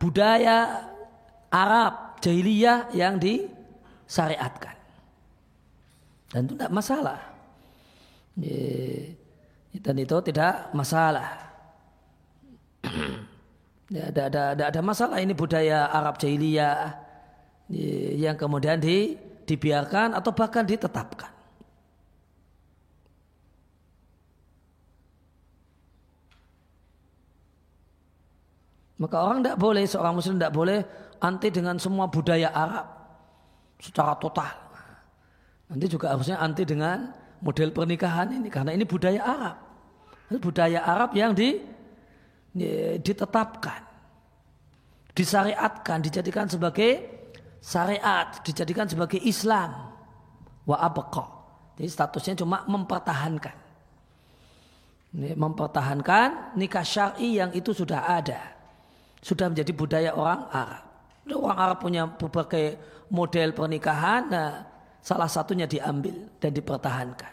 [0.00, 0.90] budaya
[1.48, 4.73] Arab jahiliyah yang disyariatkan.
[6.32, 7.20] Dan itu tidak masalah.
[9.74, 11.28] Dan itu tidak masalah.
[13.92, 16.96] Ya, ada, ada, ada, ada masalah ini budaya Arab jahiliyah
[18.16, 21.34] yang kemudian di, dibiarkan atau bahkan ditetapkan.
[28.94, 30.78] Maka orang tidak boleh, seorang muslim tidak boleh
[31.20, 32.86] anti dengan semua budaya Arab
[33.76, 34.63] secara total.
[35.74, 37.10] Nanti juga harusnya anti dengan
[37.42, 39.56] model pernikahan ini karena ini budaya Arab.
[40.38, 41.58] Budaya Arab yang di,
[43.02, 43.82] ditetapkan,
[45.18, 47.10] disyariatkan, dijadikan sebagai
[47.58, 49.90] syariat dijadikan sebagai Islam
[50.62, 51.26] wa abqa.
[51.74, 53.56] Jadi statusnya cuma mempertahankan.
[55.14, 58.54] Mempertahankan nikah syar'i yang itu sudah ada.
[59.18, 60.84] Sudah menjadi budaya orang Arab.
[61.34, 62.78] Orang Arab punya berbagai
[63.10, 64.73] model pernikahan, nah,
[65.04, 67.32] salah satunya diambil dan dipertahankan.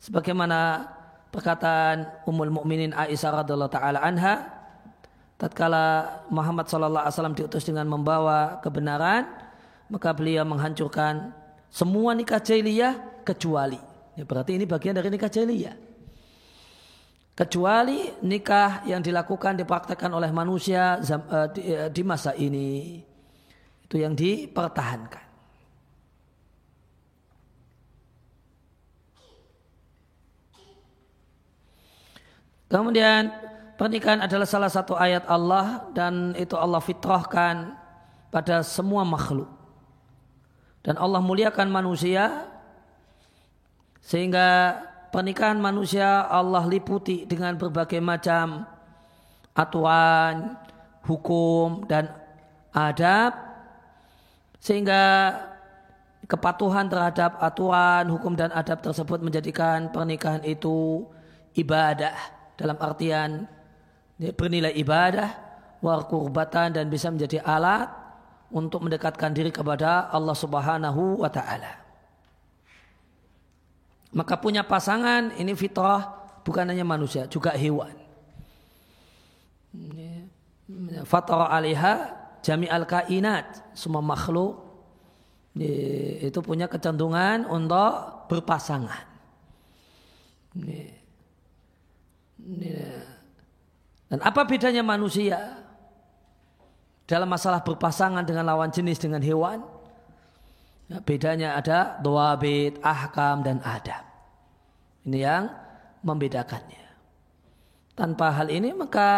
[0.00, 0.88] Sebagaimana
[1.28, 4.48] perkataan Ummul Mukminin Aisyah radhiallahu taala anha,
[5.36, 9.28] tatkala Muhammad sallallahu alaihi wasallam diutus dengan membawa kebenaran,
[9.92, 11.36] maka beliau menghancurkan
[11.68, 13.76] semua nikah jahiliyah kecuali.
[14.16, 15.76] Ya, berarti ini bagian dari nikah jahiliyah.
[17.36, 23.00] Kecuali nikah yang dilakukan dipraktekkan oleh manusia eh, eh, di masa ini.
[23.84, 25.29] Itu yang dipertahankan.
[32.70, 37.72] Kemudian Pernikahan adalah salah satu ayat Allah dan itu Allah fitrahkan
[38.28, 39.48] pada semua makhluk.
[40.84, 42.44] Dan Allah muliakan manusia
[44.04, 44.76] sehingga
[45.08, 48.68] pernikahan manusia Allah liputi dengan berbagai macam
[49.56, 50.60] aturan,
[51.08, 52.12] hukum dan
[52.76, 53.32] adab
[54.60, 55.00] sehingga
[56.28, 61.08] kepatuhan terhadap aturan, hukum dan adab tersebut menjadikan pernikahan itu
[61.56, 63.48] ibadah dalam artian
[64.20, 65.32] bernilai ibadah,
[65.80, 67.88] war kurbatan dan bisa menjadi alat
[68.52, 71.80] untuk mendekatkan diri kepada Allah Subhanahu wa taala.
[74.12, 77.96] Maka punya pasangan ini fitrah bukan hanya manusia, juga hewan.
[81.08, 82.12] Fatrah alaiha
[82.44, 84.68] jami al kainat, semua makhluk
[86.20, 89.06] itu punya kecenderungan untuk berpasangan.
[94.10, 95.38] Dan apa bedanya manusia
[97.06, 99.62] dalam masalah berpasangan dengan lawan jenis dengan hewan?
[100.90, 104.02] Ya, bedanya ada doabit, ahkam, dan adab.
[105.06, 105.46] Ini yang
[106.02, 106.82] membedakannya.
[107.94, 109.08] Tanpa hal ini maka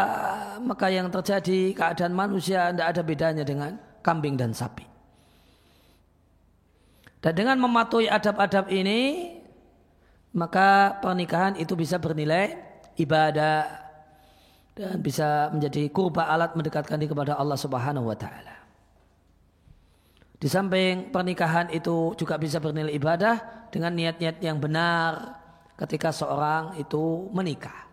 [0.61, 4.85] maka yang terjadi keadaan manusia tidak ada bedanya dengan kambing dan sapi.
[7.23, 9.33] Dan dengan mematuhi adab-adab ini
[10.35, 13.83] maka pernikahan itu bisa bernilai ibadah
[14.73, 18.57] dan bisa menjadi kurba alat mendekatkan diri kepada Allah Subhanahu wa taala.
[20.43, 25.39] Di samping pernikahan itu juga bisa bernilai ibadah dengan niat-niat yang benar
[25.79, 27.87] ketika seorang itu menikah.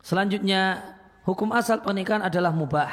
[0.00, 0.80] Selanjutnya,
[1.28, 2.90] hukum asal pernikahan adalah mubah.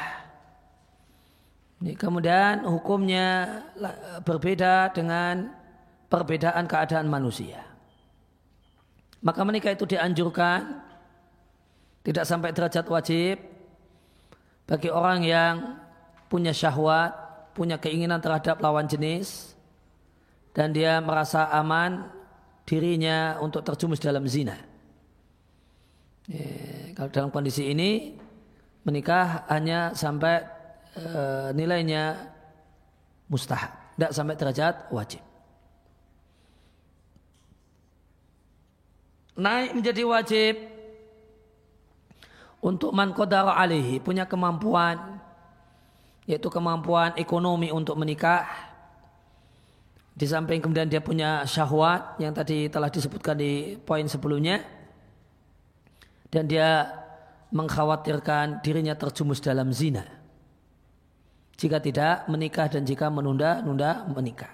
[1.96, 3.64] Kemudian hukumnya
[4.20, 5.56] berbeda dengan
[6.12, 7.69] perbedaan keadaan manusia.
[9.20, 10.80] Maka menikah itu dianjurkan
[12.00, 13.36] tidak sampai derajat wajib
[14.64, 15.54] bagi orang yang
[16.32, 17.12] punya syahwat,
[17.52, 19.52] punya keinginan terhadap lawan jenis
[20.56, 22.08] dan dia merasa aman
[22.64, 24.56] dirinya untuk terjumus dalam zina.
[26.94, 28.14] Kalau dalam kondisi ini
[28.86, 30.38] menikah hanya sampai
[30.94, 31.10] e,
[31.58, 32.14] nilainya
[33.26, 35.22] mustahab, tidak sampai derajat wajib.
[39.36, 40.54] Naik menjadi wajib.
[42.60, 45.20] Untuk man qadara alaihi punya kemampuan
[46.28, 48.46] yaitu kemampuan ekonomi untuk menikah.
[50.12, 54.60] Di samping kemudian dia punya syahwat yang tadi telah disebutkan di poin sebelumnya.
[56.30, 56.86] Dan dia
[57.50, 60.06] mengkhawatirkan dirinya terjumus dalam zina.
[61.58, 64.52] Jika tidak menikah dan jika menunda-nunda menikah.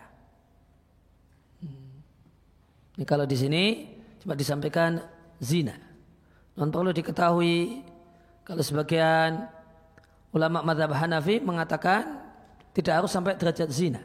[2.97, 3.65] Ini kalau di sini
[4.27, 4.99] cuma disampaikan
[5.39, 5.79] zina.
[6.59, 7.87] Non perlu diketahui
[8.43, 9.47] kalau sebagian
[10.35, 12.27] ulama madhab Hanafi mengatakan
[12.75, 14.03] tidak harus sampai derajat zina.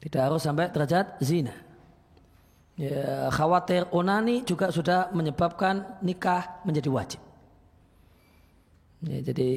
[0.00, 1.52] Tidak harus sampai derajat zina.
[2.80, 7.20] Ya, khawatir onani juga sudah menyebabkan nikah menjadi wajib.
[9.04, 9.50] Ya, jadi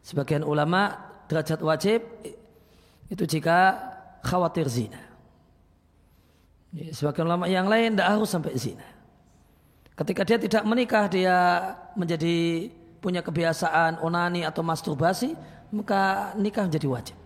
[0.00, 0.96] sebagian ulama
[1.28, 2.00] derajat wajib
[3.12, 3.76] itu jika
[4.24, 5.11] khawatir zina.
[6.72, 8.88] Ya, sebagian ulama yang lain tidak harus sampai zina.
[9.92, 11.36] Ketika dia tidak menikah, dia
[11.92, 12.72] menjadi
[13.04, 15.36] punya kebiasaan onani atau masturbasi,
[15.68, 17.16] maka nikah menjadi wajib.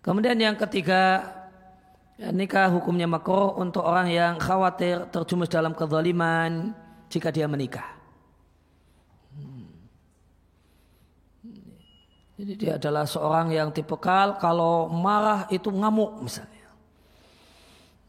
[0.00, 1.20] Kemudian yang ketiga,
[2.16, 6.72] ya, nikah hukumnya makruh untuk orang yang khawatir terjumus dalam kezaliman
[7.12, 7.99] jika dia menikah.
[12.40, 16.72] Jadi dia adalah seorang yang tipikal kalau marah itu ngamuk misalnya.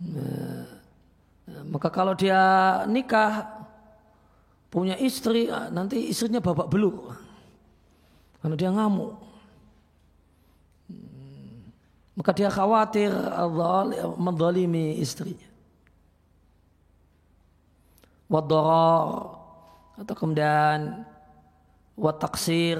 [0.08, 0.64] Nah,
[1.68, 2.40] maka kalau dia
[2.88, 3.44] nikah
[4.72, 7.12] punya istri nanti istrinya babak belur.
[8.40, 9.20] Karena dia ngamuk.
[12.16, 13.12] Maka dia khawatir
[14.16, 15.52] mendolimi istrinya.
[18.32, 19.28] Wadara
[20.00, 21.04] atau kemudian
[22.00, 22.80] wataksir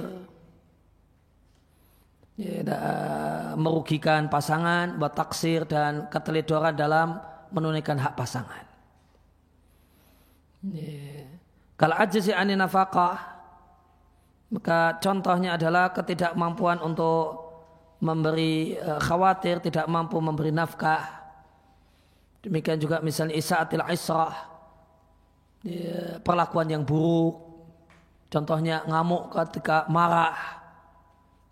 [3.58, 7.20] merugikan pasangan, buat taksir dan keteledoran dalam
[7.52, 8.64] menunaikan hak pasangan.
[10.70, 11.26] Ya.
[11.74, 13.18] Kalau ajizi ani nafkah,
[14.54, 17.42] maka contohnya adalah ketidakmampuan untuk
[17.98, 21.22] memberi uh, khawatir, tidak mampu memberi nafkah.
[22.42, 24.34] Demikian juga misalnya isaatil israh,
[25.66, 27.50] ya, perlakuan yang buruk.
[28.30, 30.61] Contohnya ngamuk ketika marah,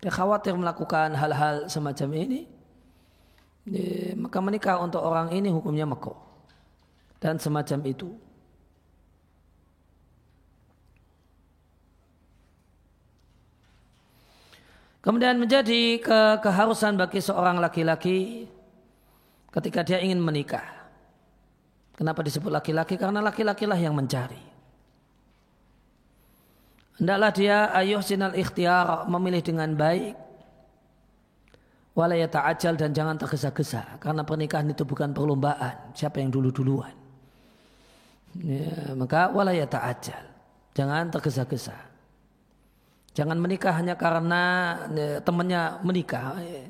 [0.01, 2.41] dia khawatir melakukan hal-hal semacam ini,
[4.17, 6.17] maka menikah untuk orang ini hukumnya makruh
[7.21, 8.09] dan semacam itu.
[15.01, 18.45] Kemudian menjadi ke keharusan bagi seorang laki-laki
[19.49, 20.65] ketika dia ingin menikah.
[21.97, 23.01] Kenapa disebut laki-laki?
[23.01, 24.50] Karena laki-lakilah yang mencari.
[27.01, 30.13] Hendaklah dia ayuh sinal ikhtiar memilih dengan baik.
[31.97, 33.97] Walaya ta'ajal dan jangan tergesa-gesa.
[33.97, 35.97] Karena pernikahan itu bukan perlombaan.
[35.97, 36.93] Siapa yang dulu-duluan.
[38.37, 40.23] Ya, maka walaya ta'ajal.
[40.77, 41.73] Jangan tergesa-gesa.
[43.17, 44.43] Jangan menikah hanya karena
[44.93, 46.37] ya, temannya menikah.
[46.37, 46.69] Ya.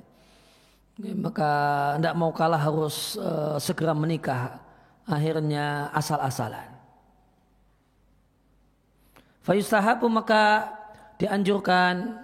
[0.96, 1.52] Ya, maka
[2.00, 4.63] tidak mau kalah harus uh, segera menikah.
[5.04, 6.81] Akhirnya asal-asalan.
[9.41, 10.69] Fayustahabu maka
[11.17, 12.21] dianjurkan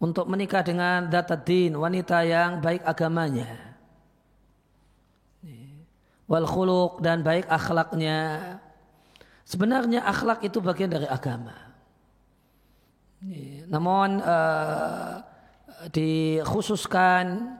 [0.00, 3.70] untuk menikah dengan datadin wanita yang baik agamanya.
[6.24, 8.38] Wal khuluk dan baik akhlaknya.
[9.44, 11.52] Sebenarnya akhlak itu bagian dari agama.
[13.68, 15.20] Namun uh,
[15.90, 17.58] dikhususkan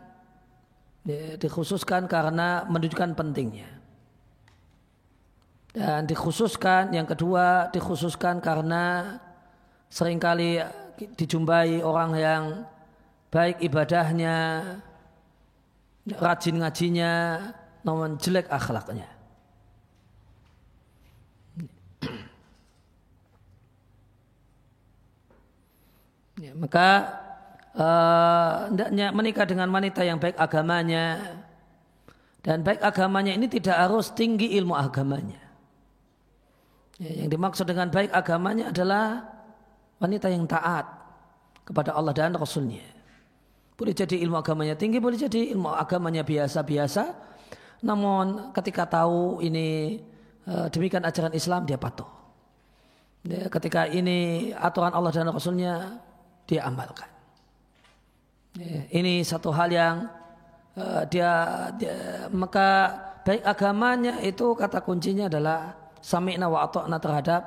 [1.40, 3.80] dikhususkan karena menunjukkan pentingnya.
[5.70, 9.16] Dan dikhususkan, yang kedua dikhususkan karena
[9.87, 10.59] sering kali
[11.14, 12.42] dijumpai orang yang
[13.30, 14.37] baik ibadahnya,
[16.18, 17.14] rajin ngajinya,
[17.87, 19.06] namun jelek akhlaknya.
[26.40, 26.88] Ya, maka
[27.77, 31.37] uh, menikah dengan wanita yang baik agamanya
[32.40, 35.50] dan baik agamanya ini tidak harus tinggi ilmu agamanya.
[37.01, 39.25] Ya, yang dimaksud dengan baik agamanya adalah
[40.05, 40.85] wanita yang taat
[41.65, 42.85] kepada Allah dan Rasulnya.
[43.73, 47.17] Boleh jadi ilmu agamanya tinggi, boleh jadi ilmu agamanya biasa-biasa.
[47.81, 49.96] Namun ketika tahu ini
[50.44, 52.05] uh, demikian ajaran Islam, dia patuh.
[53.25, 56.05] Ya, ketika ini aturan Allah dan Rasulnya,
[56.44, 57.09] dia amalkan.
[58.61, 60.05] Ya, ini satu hal yang
[60.77, 61.33] uh, dia,
[61.81, 62.92] dia maka
[63.25, 67.42] baik agamanya itu kata kuncinya adalah sami'na wa ato'na terhadap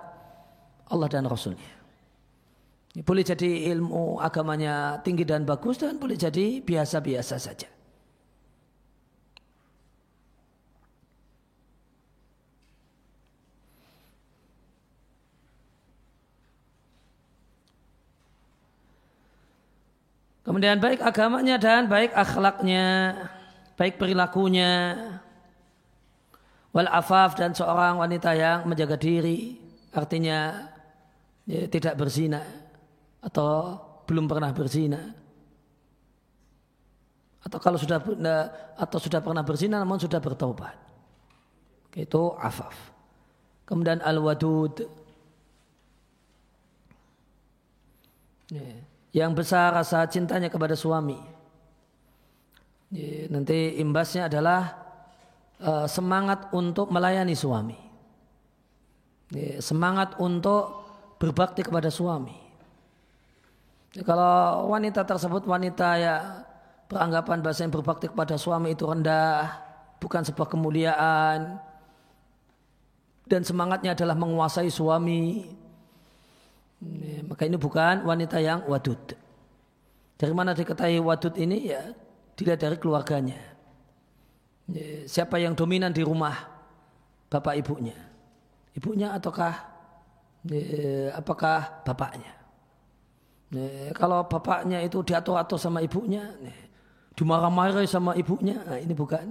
[0.90, 1.70] Allah dan Rasulnya.
[3.02, 7.66] Boleh jadi ilmu agamanya tinggi dan bagus dan boleh jadi biasa-biasa saja.
[20.44, 23.16] Kemudian baik agamanya dan baik akhlaknya,
[23.80, 25.02] baik perilakunya,
[26.74, 29.62] Wal afaf dan seorang wanita yang menjaga diri,
[29.94, 30.70] artinya
[31.46, 32.42] ya, tidak berzina
[33.22, 33.78] atau
[34.10, 35.02] belum pernah berzina.
[37.46, 38.02] Atau kalau sudah
[38.74, 40.74] atau sudah pernah berzina namun sudah bertobat.
[41.94, 42.74] Itu afaf.
[43.70, 44.82] Kemudian al-wadud.
[48.50, 51.22] Ya yang besar rasa cintanya kepada suami.
[53.30, 54.83] Nanti imbasnya adalah
[55.64, 57.80] uh, semangat untuk melayani suami.
[59.64, 60.86] Semangat untuk
[61.18, 62.38] berbakti kepada suami.
[64.06, 66.16] Kalau wanita tersebut wanita ya
[66.86, 69.58] beranggapan bahasa yang berbakti kepada suami itu rendah,
[69.98, 71.58] bukan sebuah kemuliaan,
[73.26, 75.50] dan semangatnya adalah menguasai suami,
[77.26, 79.18] maka ini bukan wanita yang wadud.
[80.14, 81.82] Dari mana diketahui wadud ini ya
[82.38, 83.53] dilihat dari keluarganya.
[85.10, 86.34] Siapa yang dominan di rumah
[87.28, 87.98] bapak ibunya?
[88.74, 89.54] Ibunya ataukah
[91.14, 92.34] apakah bapaknya?
[93.94, 96.26] Kalau bapaknya itu diatur-atur sama ibunya,
[97.14, 99.30] dimarah-marahi sama ibunya, nah ini bukan.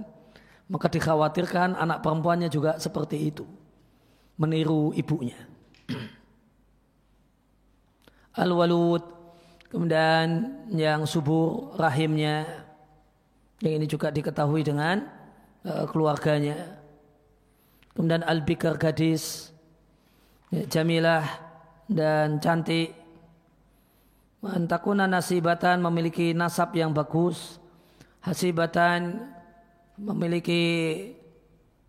[0.71, 3.43] Maka dikhawatirkan anak perempuannya juga seperti itu,
[4.39, 5.35] meniru ibunya.
[8.33, 9.03] al-walud
[9.69, 10.27] kemudian
[10.73, 12.45] yang subur rahimnya
[13.61, 15.05] yang ini juga diketahui dengan
[15.67, 16.79] uh, keluarganya.
[17.93, 19.53] Kemudian al-bikar gadis
[20.49, 21.25] ya, jamilah
[21.87, 22.95] dan cantik.
[24.43, 27.63] Antakuna nasibatan memiliki nasab yang bagus.
[28.23, 29.23] Hasibatan
[29.95, 30.63] memiliki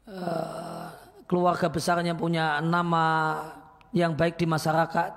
[0.07, 0.91] uh,
[1.27, 3.07] keluarga besarnya punya nama
[3.91, 5.11] yang baik di masyarakat.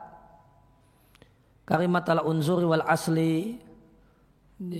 [1.67, 3.59] Kalimat al unzuri wal asli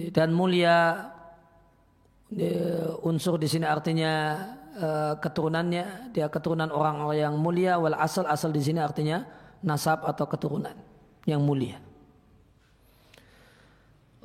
[0.10, 1.12] dan mulia
[3.08, 4.36] unsur di sini artinya
[4.76, 9.24] uh, keturunannya dia keturunan orang yang mulia wal asal asal di sini artinya
[9.64, 10.76] nasab atau keturunan
[11.24, 11.80] yang mulia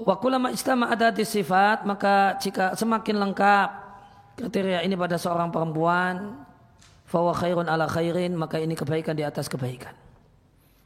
[0.03, 3.69] wa kulama istama ada di sifat maka jika semakin lengkap
[4.35, 6.43] kriteria ini pada seorang perempuan
[7.07, 9.95] fawa khairun ala khairin maka ini kebaikan di atas kebaikan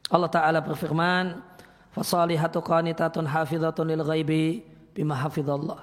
[0.07, 1.57] Allah Ta'ala berfirman
[1.97, 4.61] Fasalihatu qanitatun hafizatun lil ghaibi
[4.93, 5.81] bima hafizallah.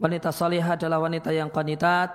[0.00, 2.12] Wanita salihah adalah wanita yang qanitat,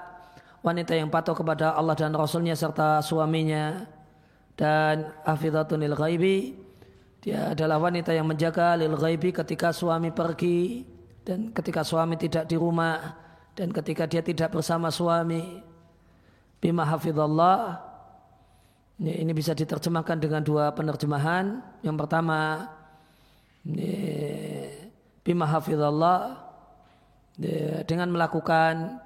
[0.66, 3.86] wanita yang patuh kepada Allah dan Rasulnya serta suaminya.
[4.58, 6.58] Dan hafizatun lil ghaibi
[7.22, 10.82] dia adalah wanita yang menjaga lil ghaibi ketika suami pergi
[11.28, 13.14] dan ketika suami tidak di rumah
[13.54, 15.60] dan ketika dia tidak bersama suami.
[16.58, 17.84] Bima hafizallah
[18.98, 21.62] ini bisa diterjemahkan dengan dua penerjemahan.
[21.86, 22.72] Yang pertama
[25.22, 26.47] bima hafizallah
[27.86, 28.98] dengan melakukan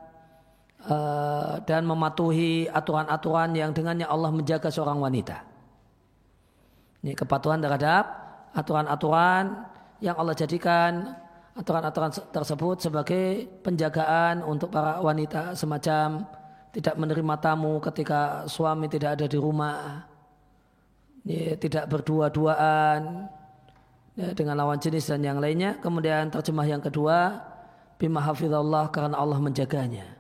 [0.87, 5.43] uh, dan mematuhi aturan-aturan yang dengannya Allah menjaga seorang wanita.
[7.03, 8.07] Ini kepatuhan terhadap
[8.55, 9.67] aturan-aturan
[9.99, 11.17] yang Allah jadikan
[11.51, 16.23] aturan-aturan tersebut sebagai penjagaan untuk para wanita semacam
[16.71, 20.07] tidak menerima tamu ketika suami tidak ada di rumah,
[21.27, 23.27] ya, tidak berdua-duaan,
[24.15, 25.75] ya, dengan lawan jenis dan yang lainnya.
[25.83, 27.43] Kemudian terjemah yang kedua,
[28.01, 30.17] bima hafizallah karena Allah menjaganya.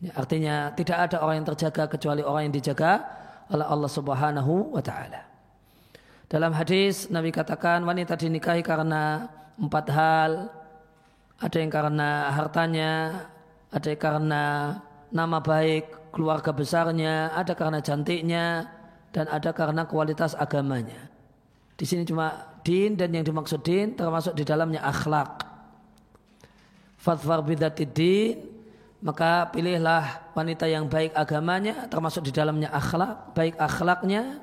[0.00, 3.04] Ya, artinya tidak ada orang yang terjaga kecuali orang yang dijaga
[3.52, 5.28] oleh Allah Subhanahu wa taala.
[6.32, 9.28] Dalam hadis Nabi katakan wanita dinikahi karena
[9.60, 10.32] empat hal.
[11.34, 12.92] Ada yang karena hartanya,
[13.68, 14.42] ada yang karena
[15.12, 18.70] nama baik keluarga besarnya, ada karena cantiknya,
[19.14, 21.10] dan ada karena kualitas agamanya.
[21.74, 25.53] Di sini cuma din dan yang dimaksud din termasuk di dalamnya akhlak.
[27.04, 28.40] Fatfar din
[29.04, 34.40] maka pilihlah wanita yang baik agamanya termasuk di dalamnya akhlak, baik akhlaknya.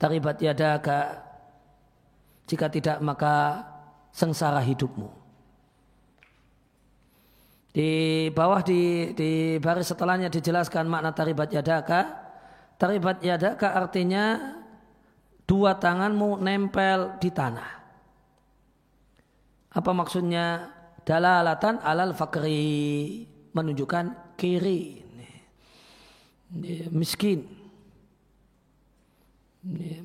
[0.00, 1.20] Taribat yadaka
[2.48, 3.64] jika tidak maka
[4.16, 5.12] sengsara hidupmu.
[7.76, 12.24] Di bawah di, di baris setelahnya dijelaskan makna taribat yadaka.
[12.80, 14.56] Taribat yadaka artinya
[15.44, 17.68] dua tanganmu nempel di tanah.
[19.76, 20.75] Apa maksudnya?
[21.06, 23.22] Dalalatan alal fakri
[23.54, 25.06] menunjukkan kiri
[26.90, 27.46] miskin.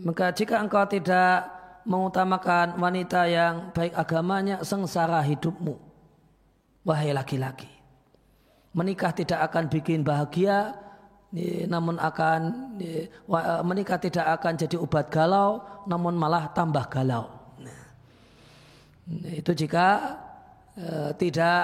[0.05, 1.49] Maka jika engkau tidak
[1.89, 5.73] mengutamakan wanita yang baik agamanya, sengsara hidupmu.
[6.85, 7.69] Wahai laki-laki.
[8.77, 10.77] Menikah tidak akan bikin bahagia,
[11.65, 12.41] namun akan
[13.65, 17.25] menikah tidak akan jadi obat galau namun malah tambah galau.
[17.57, 20.17] Nah, Itu jika
[20.77, 21.61] uh, tidak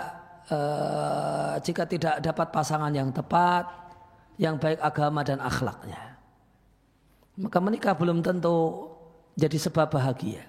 [0.52, 3.68] uh, jika tidak dapat pasangan yang tepat,
[4.40, 6.18] yang baik agama dan akhlaknya.
[7.38, 8.90] Maka menikah belum tentu
[9.38, 10.42] jadi sebab bahagia.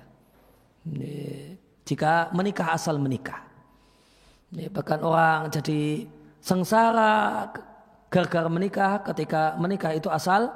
[1.84, 3.44] Jika menikah asal menikah.
[4.48, 6.09] Bahkan orang jadi
[6.40, 7.52] sengsara
[8.09, 10.48] gara-gara menikah ketika menikah itu asal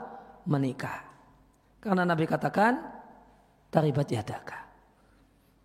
[0.48, 1.04] menikah.
[1.84, 2.80] Karena Nabi katakan
[3.68, 4.64] taribat yadaka.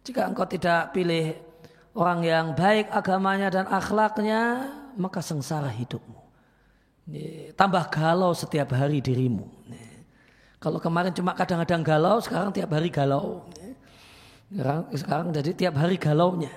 [0.04, 1.47] Jika engkau tidak pilih
[1.98, 6.22] orang yang baik agamanya dan akhlaknya, maka sengsara hidupmu.
[7.58, 9.50] Tambah galau setiap hari dirimu.
[10.62, 13.50] Kalau kemarin cuma kadang-kadang galau, sekarang tiap hari galau.
[14.94, 16.54] Sekarang, jadi tiap hari galaunya.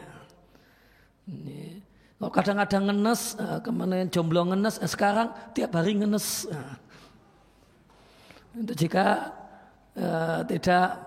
[2.20, 6.44] Kalau kadang-kadang ngenes, eh, ke mana jomblo ngenes, eh, sekarang tiap hari ngenes.
[8.50, 9.30] Untuk jika
[9.94, 11.00] uh, tidak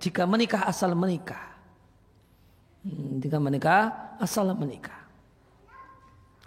[0.00, 1.49] jika menikah asal menikah,
[3.20, 5.00] jika menikah asal menikah.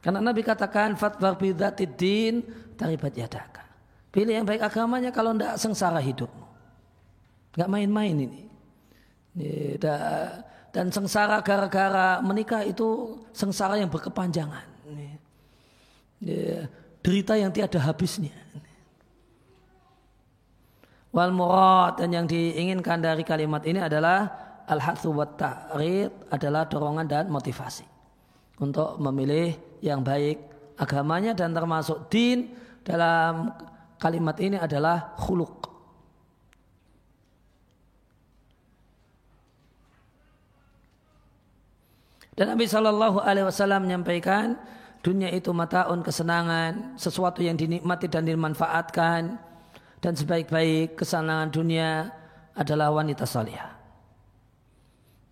[0.03, 2.43] Karena Nabi katakan fatwar bidatidin
[2.75, 3.63] taribat yadaka.
[4.13, 6.45] Pilih yang baik agamanya kalau tidak sengsara hidupmu.
[7.53, 8.49] Gak main-main ini
[10.73, 14.65] dan sengsara gara-gara menikah itu sengsara yang berkepanjangan.
[17.03, 18.33] Derita yang tiada habisnya.
[21.13, 24.29] Wal murad dan yang diinginkan dari kalimat ini adalah
[24.67, 27.85] al-hatsu wat ta'rid adalah dorongan dan motivasi
[28.61, 30.39] untuk memilih yang baik
[30.79, 32.53] agamanya dan termasuk din
[32.83, 33.51] dalam
[33.99, 35.63] kalimat ini adalah khuluq
[42.33, 44.57] Dan Nabi Shallallahu Alaihi Wasallam menyampaikan
[45.05, 49.37] dunia itu mataun kesenangan, sesuatu yang dinikmati dan dimanfaatkan,
[50.01, 52.09] dan sebaik-baik kesenangan dunia
[52.57, 53.72] adalah wanita salihah.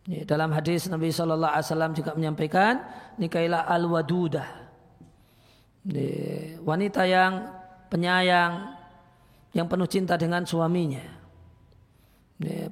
[0.02, 2.82] Dalam hadis Nabi Shallallahu Alaihi Wasallam juga menyampaikan
[3.22, 4.49] nikailah al wadudah,
[6.66, 7.54] wanita yang
[7.86, 8.74] penyayang,
[9.54, 11.06] yang penuh cinta dengan suaminya,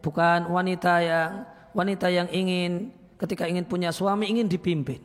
[0.02, 1.30] bukan wanita yang
[1.78, 2.90] wanita yang ingin
[3.22, 4.98] ketika ingin punya suami ingin dipimpin.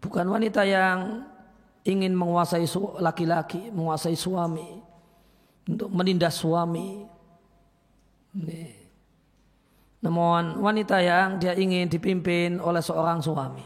[0.00, 1.28] Bukan wanita yang
[1.84, 2.64] ingin menguasai
[3.00, 4.80] laki-laki, menguasai suami,
[5.68, 7.04] untuk menindas suami.
[10.04, 13.64] Namun wanita yang dia ingin dipimpin oleh seorang suami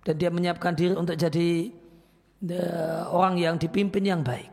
[0.00, 1.68] dan dia menyiapkan diri untuk jadi
[3.12, 4.48] orang yang dipimpin yang baik.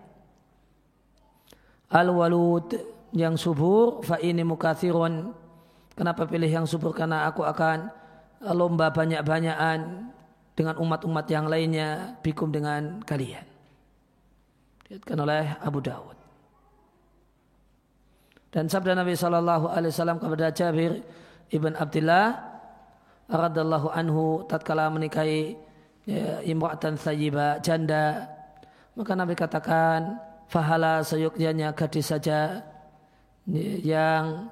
[1.87, 2.75] Al-walud
[3.15, 5.31] yang subur fa ini mukathirun
[5.97, 6.93] Kenapa pilih yang subur?
[6.93, 7.89] Karena aku akan
[8.53, 10.13] lomba banyak-banyakan
[10.53, 13.41] dengan umat-umat yang lainnya bikum dengan kalian.
[14.85, 16.16] Dilihatkan oleh Abu Dawud.
[18.47, 21.03] Dan sabda Nabi Shallallahu Alaihi Wasallam kepada Jabir
[21.51, 22.35] ibn Abdullah
[23.27, 25.59] radallahu anhu tatkala menikahi
[26.07, 28.23] ya, imra'atan sayyiba janda
[28.95, 30.15] maka Nabi katakan
[30.47, 32.63] fahala seyuknya gadis saja
[33.83, 34.49] yang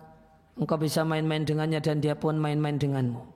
[0.60, 3.36] engkau bisa main-main dengannya dan dia pun main-main denganmu.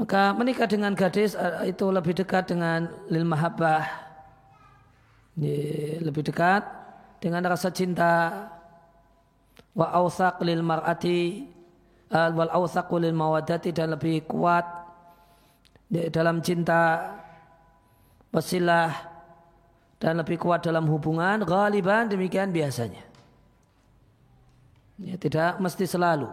[0.00, 3.84] Maka menikah dengan gadis eh, itu lebih dekat dengan lil mahabbah.
[6.00, 6.64] Lebih dekat
[7.20, 8.48] dengan rasa cinta.
[9.70, 11.46] Wa awsaq lil mar'ati
[12.10, 14.66] eh, wal awsaq lil mawadati dan lebih kuat
[15.90, 17.14] dalam cinta
[18.34, 18.90] wasilah
[20.00, 23.04] dan lebih kuat dalam hubungan ghaliban demikian biasanya.
[25.00, 26.28] Ya, tidak mesti selalu.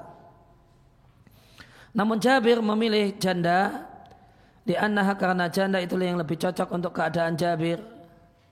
[1.96, 3.88] Namun Jabir memilih janda
[4.68, 7.80] di karena janda itulah yang lebih cocok untuk keadaan Jabir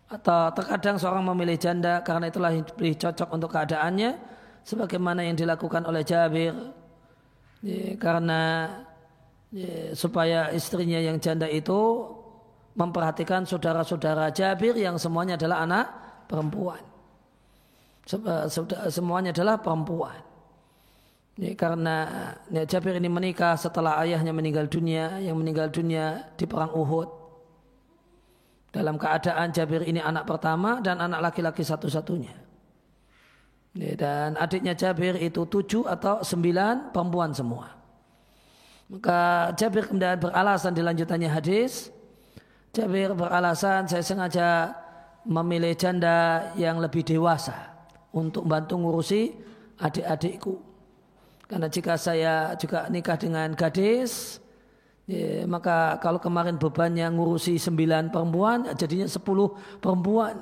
[0.05, 4.13] atau terkadang seorang memilih janda karena itulah yang lebih cocok untuk keadaannya
[4.61, 6.53] sebagaimana yang dilakukan oleh Jabir
[7.65, 8.69] ya, karena
[9.49, 12.05] ya, supaya istrinya yang janda itu
[12.77, 15.85] memperhatikan saudara-saudara Jabir yang semuanya adalah anak
[16.29, 16.83] perempuan.
[18.93, 20.21] Semuanya adalah perempuan.
[21.41, 22.05] Ini karena
[22.53, 27.24] ya, Jabir ini menikah setelah ayahnya meninggal dunia, yang meninggal dunia di perang Uhud.
[28.75, 32.35] Dalam keadaan Jabir ini anak pertama dan anak laki-laki satu-satunya.
[33.71, 37.71] Ya, dan adiknya Jabir itu tujuh atau sembilan perempuan semua.
[38.91, 41.87] Maka Jabir kemudian beralasan di lanjutannya hadis.
[42.75, 44.75] Jabir beralasan saya sengaja
[45.23, 47.55] memilih janda yang lebih dewasa
[48.11, 49.31] untuk bantu ngurusi
[49.79, 50.59] adik-adikku.
[51.47, 54.43] Karena jika saya juga nikah dengan gadis,
[55.09, 60.35] ya, maka kalau kemarin bebannya ngurusi sembilan perempuan, jadinya sepuluh perempuan.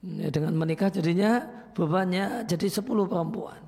[0.00, 1.44] Ya, dengan menikah jadinya
[1.76, 3.60] bebannya jadi sepuluh perempuan.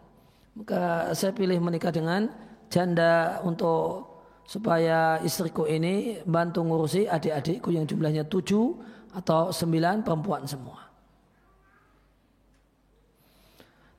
[0.57, 2.29] Maka saya pilih menikah dengan
[2.73, 4.09] janda untuk
[4.49, 8.75] supaya istriku ini bantu ngurusi adik-adikku yang jumlahnya tujuh
[9.13, 10.81] atau sembilan perempuan semua.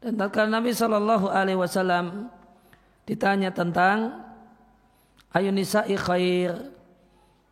[0.04, 2.28] Dan tatkala Nabi Shallallahu Alaihi Wasallam
[3.08, 4.23] ditanya tentang
[5.34, 6.72] ayunisa'i khair.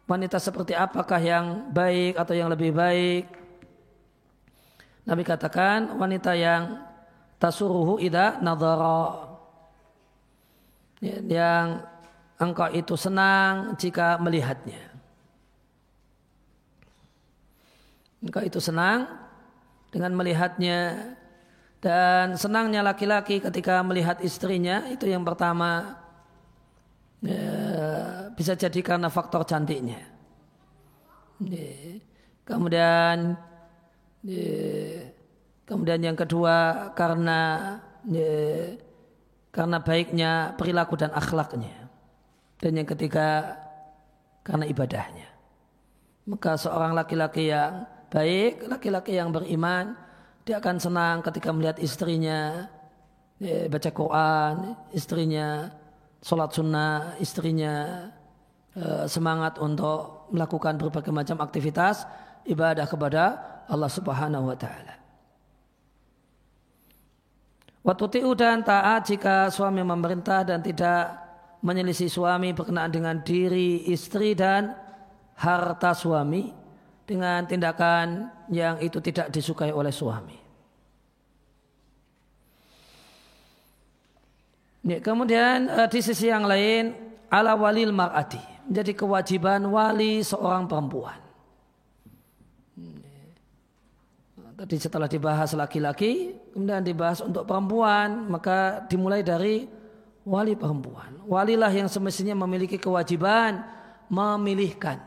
[0.06, 3.26] Wanita seperti apakah yang baik atau yang lebih baik?
[5.08, 6.78] Nabi katakan wanita yang
[7.42, 9.34] tasuruhu ida nadara
[11.02, 11.82] yang
[12.38, 14.94] engkau itu senang jika melihatnya.
[18.22, 19.10] Engkau itu senang
[19.90, 21.18] dengan melihatnya.
[21.82, 26.01] Dan senangnya laki-laki ketika melihat istrinya itu yang pertama
[27.22, 27.54] ya,
[28.34, 30.02] bisa jadi karena faktor cantiknya.
[31.42, 31.98] Ya,
[32.46, 33.38] kemudian
[34.22, 34.54] ya,
[35.66, 37.40] kemudian yang kedua karena
[38.06, 38.78] ya,
[39.50, 41.90] karena baiknya perilaku dan akhlaknya.
[42.62, 43.58] Dan yang ketiga
[44.46, 45.26] karena ibadahnya.
[46.30, 49.98] Maka seorang laki-laki yang baik, laki-laki yang beriman,
[50.46, 52.70] dia akan senang ketika melihat istrinya
[53.42, 54.56] ya, baca Quran,
[54.94, 55.74] istrinya
[56.22, 58.08] sholat sunnah, istrinya
[58.78, 62.06] eh, semangat untuk melakukan berbagai macam aktivitas
[62.46, 63.24] ibadah kepada
[63.68, 65.02] Allah Subhanahu wa taala.
[67.82, 71.18] Waktu dan taat jika suami memerintah dan tidak
[71.66, 74.78] menyelisih suami berkenaan dengan diri istri dan
[75.34, 76.54] harta suami
[77.06, 80.41] dengan tindakan yang itu tidak disukai oleh suami.
[84.82, 86.98] Ya, kemudian eh, di sisi yang lain
[87.30, 91.20] ala walil mar'ati menjadi kewajiban wali seorang perempuan.
[94.62, 99.66] Tadi setelah dibahas laki-laki, kemudian dibahas untuk perempuan, maka dimulai dari
[100.22, 101.18] wali perempuan.
[101.26, 103.66] Walilah yang semestinya memiliki kewajiban
[104.06, 105.02] memilihkan.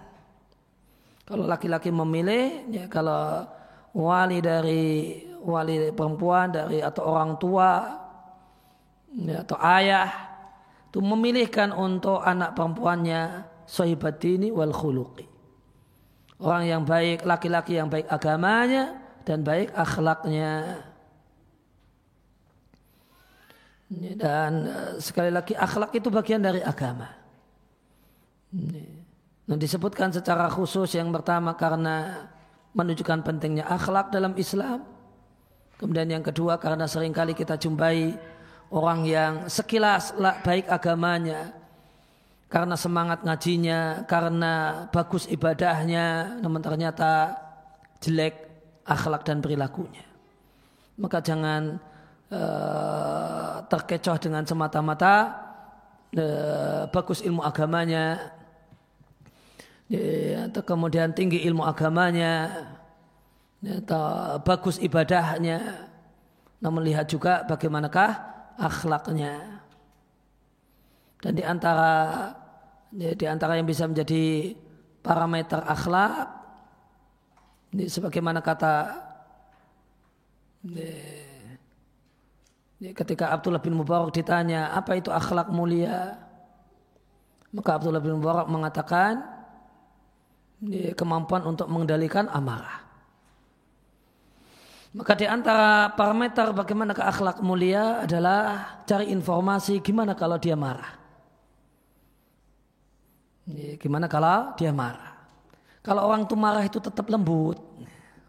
[1.23, 3.47] Kalau laki-laki memilih, ya kalau
[3.95, 7.71] wali dari wali perempuan dari atau orang tua
[9.15, 10.11] ya, atau ayah
[10.91, 15.27] itu memilihkan untuk anak perempuannya sahibatini wal khuluqi.
[16.39, 20.83] Orang yang baik, laki-laki yang baik agamanya dan baik akhlaknya.
[23.91, 27.11] Dan eh, sekali lagi akhlak itu bagian dari agama.
[29.45, 32.27] Nah, disebutkan secara khusus yang pertama karena
[32.75, 34.83] menunjukkan pentingnya akhlak dalam Islam.
[35.75, 38.15] Kemudian yang kedua karena sering kali kita jumpai
[38.75, 41.55] orang yang sekilas baik agamanya,
[42.51, 47.39] karena semangat ngajinya, karena bagus ibadahnya, namun ternyata
[48.03, 48.35] jelek
[48.83, 50.03] akhlak dan perilakunya.
[50.99, 51.79] Maka jangan
[52.35, 55.39] Eh, terkecoh dengan semata-mata
[56.19, 58.33] uh, bagus ilmu agamanya
[59.87, 62.65] ya, atau kemudian tinggi ilmu agamanya
[63.63, 65.85] ya, atau bagus ibadahnya
[66.59, 69.63] namun lihat juga bagaimanakah akhlaknya
[71.21, 71.93] dan di antara
[72.95, 74.55] di antara yang bisa menjadi
[75.03, 76.31] parameter akhlak
[77.75, 78.75] ini sebagaimana kata
[82.85, 86.21] ya, Ketika Abdullah bin Mubarak ditanya apa itu akhlak mulia,
[87.57, 89.25] maka Abdullah bin Mubarak mengatakan
[90.93, 92.84] kemampuan untuk mengendalikan amarah.
[94.95, 100.95] Maka di antara parameter bagaimana ke akhlak mulia adalah cari informasi gimana kalau dia marah.
[103.83, 105.19] Gimana kalau dia marah.
[105.83, 107.59] Kalau orang itu marah itu tetap lembut.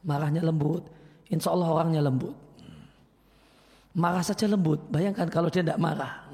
[0.02, 0.90] Marahnya lembut.
[1.30, 2.34] Insya Allah orangnya lembut.
[3.94, 4.82] Marah saja lembut.
[4.90, 6.26] Bayangkan kalau dia tidak marah.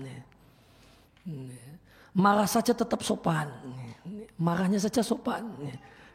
[2.15, 3.51] Marah saja tetap sopan.
[4.39, 5.43] Marahnya saja sopan.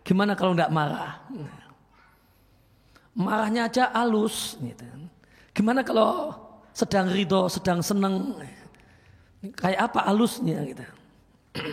[0.03, 1.21] Gimana kalau tidak marah?
[3.17, 4.61] Marahnya aja halus.
[5.57, 6.37] Gimana kalau
[6.77, 8.37] sedang ridho, sedang seneng?
[9.57, 10.61] Kayak apa halusnya?
[10.69, 10.85] Gitu.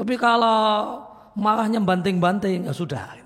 [0.00, 0.96] Tapi kalau
[1.36, 3.20] marahnya banting-banting, ya sudah.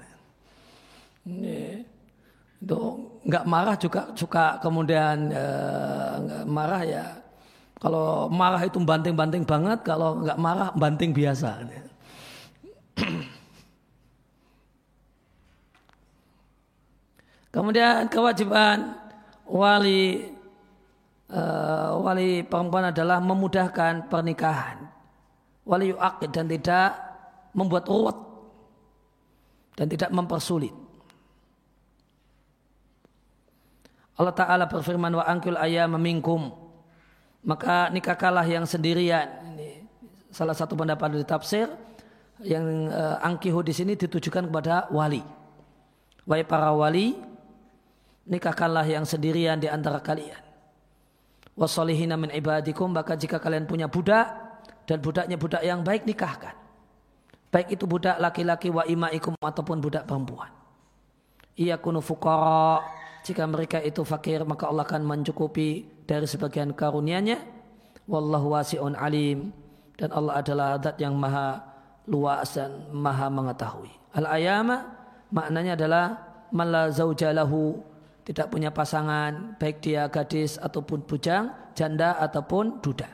[2.58, 2.80] Itu
[3.28, 7.04] nggak marah juga suka kemudian uh, marah ya
[7.78, 11.60] kalau marah itu banting-banting banget kalau nggak marah banting biasa
[17.50, 18.96] kemudian kewajiban
[19.48, 20.32] wali
[21.32, 24.88] uh, wali perempuan adalah memudahkan pernikahan.
[25.68, 26.96] Wali yu'akid dan tidak
[27.52, 28.16] membuat ruwet
[29.76, 30.72] dan tidak mempersulit.
[34.18, 36.50] Allah Ta'ala berfirman wa angkul ayam minkum.
[37.46, 39.30] Maka nikahkanlah yang sendirian.
[39.54, 39.86] Ini
[40.34, 41.70] salah satu pendapat dari tafsir
[42.42, 45.22] yang uh, angkihu di sini ditujukan kepada wali.
[46.26, 47.14] Wahai para wali
[48.28, 50.38] nikahkanlah yang sendirian di antara kalian
[51.56, 54.30] wasolihina min ibadikum maka jika kalian punya budak
[54.84, 56.54] dan budaknya budak yang baik nikahkan
[57.48, 60.52] baik itu budak laki-laki wa imaikum ataupun budak perempuan
[61.58, 67.44] ia kunu fukara jika mereka itu fakir maka Allah akan mencukupi dari sebagian karunia-Nya.
[68.08, 69.52] Wallahu wasi'un alim
[70.00, 71.60] dan Allah adalah zat yang maha
[72.08, 73.92] luas dan maha mengetahui.
[74.16, 74.88] Al-ayama
[75.28, 76.04] maknanya adalah
[76.48, 77.76] mala zaujalahu
[78.28, 83.08] tidak punya pasangan baik dia gadis ataupun bujang, janda ataupun duda.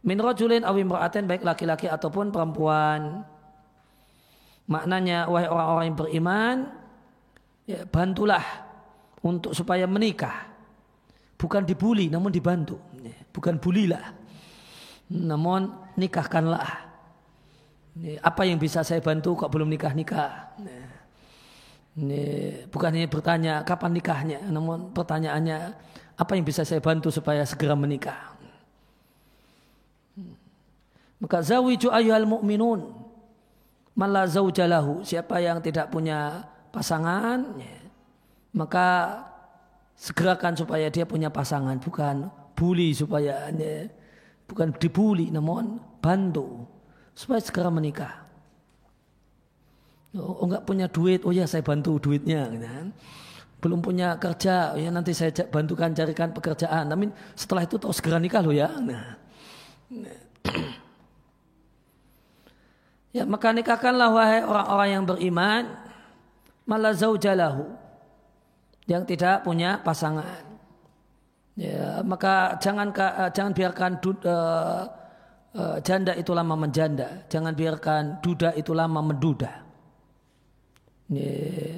[0.00, 3.20] Min rajulin aw imra'atin baik laki-laki ataupun perempuan.
[4.64, 6.56] Maknanya wahai orang-orang yang beriman
[7.68, 8.44] ya, bantulah
[9.20, 10.48] untuk supaya menikah.
[11.36, 12.80] Bukan dibuli namun dibantu.
[13.36, 14.16] Bukan bulilah.
[15.12, 16.88] Namun nikahkanlah.
[18.24, 20.56] Apa yang bisa saya bantu kok belum nikah-nikah.
[21.94, 24.40] Ya, bukan hanya bertanya kapan nikahnya.
[24.50, 25.58] Namun pertanyaannya
[26.18, 28.34] apa yang bisa saya bantu supaya segera menikah.
[31.22, 32.90] Maka zawiju ayyuhal mu'minun.
[33.94, 35.06] Mala zaujalahu.
[35.06, 37.78] Siapa yang tidak punya pasangan, ya,
[38.50, 39.22] maka
[39.94, 42.26] segerakan supaya dia punya pasangan, bukan
[42.58, 43.86] bully supaya ya,
[44.50, 46.66] bukan dibully, namun bantu
[47.14, 48.23] supaya segera menikah.
[50.14, 52.88] Oh, enggak punya duit, oh ya saya bantu duitnya, gitu kan.
[53.58, 56.86] Belum punya kerja, oh ya nanti saya bantukan carikan pekerjaan.
[56.86, 58.70] Tapi setelah itu tahu segera nikah loh ya.
[58.78, 59.06] Nah.
[63.14, 65.70] Ya maka nikahkanlah wahai orang-orang yang beriman
[66.66, 67.62] malah zaujalahu
[68.90, 70.42] yang tidak punya pasangan.
[71.54, 74.82] Ya, maka jangan uh, jangan biarkan uh,
[75.54, 79.63] uh, janda itu lama menjanda, jangan biarkan duda itu lama menduda.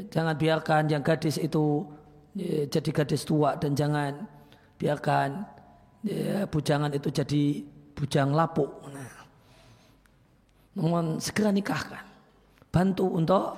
[0.07, 1.83] Jangan biarkan yang gadis itu
[2.71, 4.23] jadi gadis tua dan jangan
[4.79, 5.43] biarkan
[6.53, 7.43] bujangan itu jadi
[7.97, 8.71] bujang lapuk.
[8.93, 9.13] Nah,
[10.79, 12.05] namun segera nikahkan,
[12.71, 13.57] bantu untuk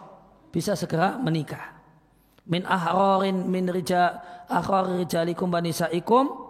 [0.48, 1.76] bisa segera menikah.
[2.48, 6.48] Min ahrorin min rija ahror rijalikum banisaikum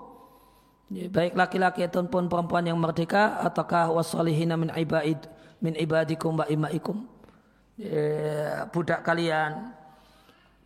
[0.88, 5.26] baik laki-laki ataupun perempuan yang merdeka ataukah wasolihina min ibad
[5.58, 7.04] min ibadikum wa imaikum
[8.74, 9.74] budak kalian.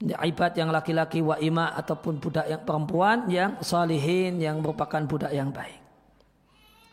[0.03, 5.55] Ibad yang laki-laki wa ima ataupun budak yang perempuan yang salihin yang merupakan budak yang
[5.55, 5.79] baik.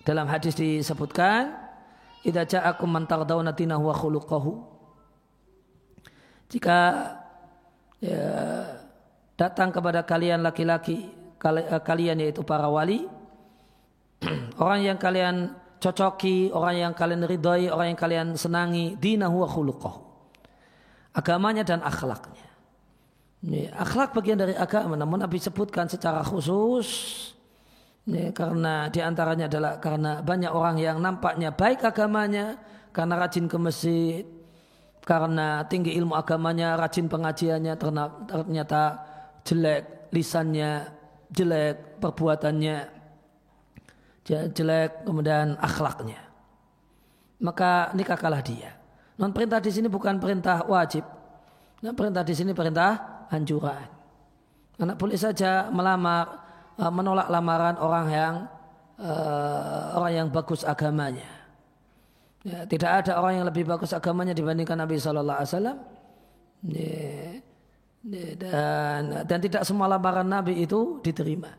[0.06, 1.58] Dalam hadis disebutkan
[2.22, 4.54] idza ja'akum man tardawna dinahu wa khuluquhu.
[6.50, 6.78] Jika
[8.02, 8.26] ya,
[9.38, 13.06] datang kepada kalian laki-laki eh, kalian yaitu para wali
[14.64, 20.09] orang yang kalian cocoki, orang yang kalian ridhoi, orang yang kalian senangi dinahu wa khuluquh.
[21.20, 22.48] Agamanya dan akhlaknya.
[23.44, 26.88] Ini, akhlak bagian dari agama, namun Nabi sebutkan secara khusus
[28.08, 32.56] ini, karena di antaranya adalah karena banyak orang yang nampaknya baik agamanya,
[32.96, 34.24] karena rajin ke masjid,
[35.04, 37.76] karena tinggi ilmu agamanya, rajin pengajiannya
[38.28, 38.82] ternyata
[39.44, 40.88] jelek lisannya,
[41.28, 42.78] jelek perbuatannya,
[44.56, 46.20] jelek kemudian akhlaknya.
[47.44, 48.79] Maka nikahkanlah dia.
[49.20, 51.04] Non perintah di sini bukan perintah wajib.
[51.84, 53.88] Non perintah di sini perintah anjuran.
[54.80, 56.40] Anak boleh saja melamar,
[56.80, 58.36] eh, menolak lamaran orang yang
[58.96, 61.28] uh, orang yang bagus agamanya.
[62.48, 65.78] Ya, tidak ada orang yang lebih bagus agamanya dibandingkan Nabi Shallallahu Alaihi Wasallam.
[68.40, 71.52] Dan dan tidak semua lamaran Nabi itu diterima.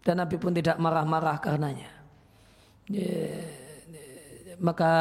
[0.00, 1.92] Dan Nabi pun tidak marah-marah karenanya.
[2.88, 3.36] Ya,
[4.48, 4.92] ya, maka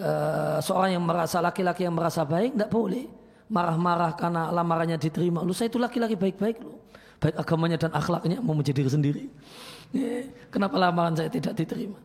[0.00, 3.04] uh, seorang yang merasa laki-laki yang merasa baik tidak boleh
[3.46, 5.42] marah-marah karena lamarannya diterima.
[5.42, 6.76] Lu saya itu laki-laki baik-baik lu.
[7.16, 9.24] Baik agamanya dan akhlaknya mau menjadi diri sendiri.
[10.52, 11.96] Kenapa lamaran saya tidak diterima?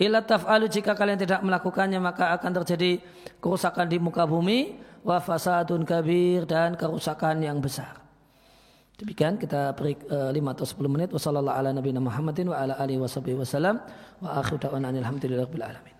[0.00, 3.04] Ila taf'alu jika kalian tidak melakukannya maka akan terjadi
[3.36, 8.09] kerusakan di muka bumi wa fasadun kabir dan kerusakan yang besar.
[9.00, 11.08] Demikian kita beri uh, eh, 5 atau 10 menit.
[11.08, 13.80] Wassalamualaikum ala nabiyina Muhammadin wa ala alihi wasallam.
[14.20, 15.99] Wa akhiru da'wana alhamdulillahi alamin.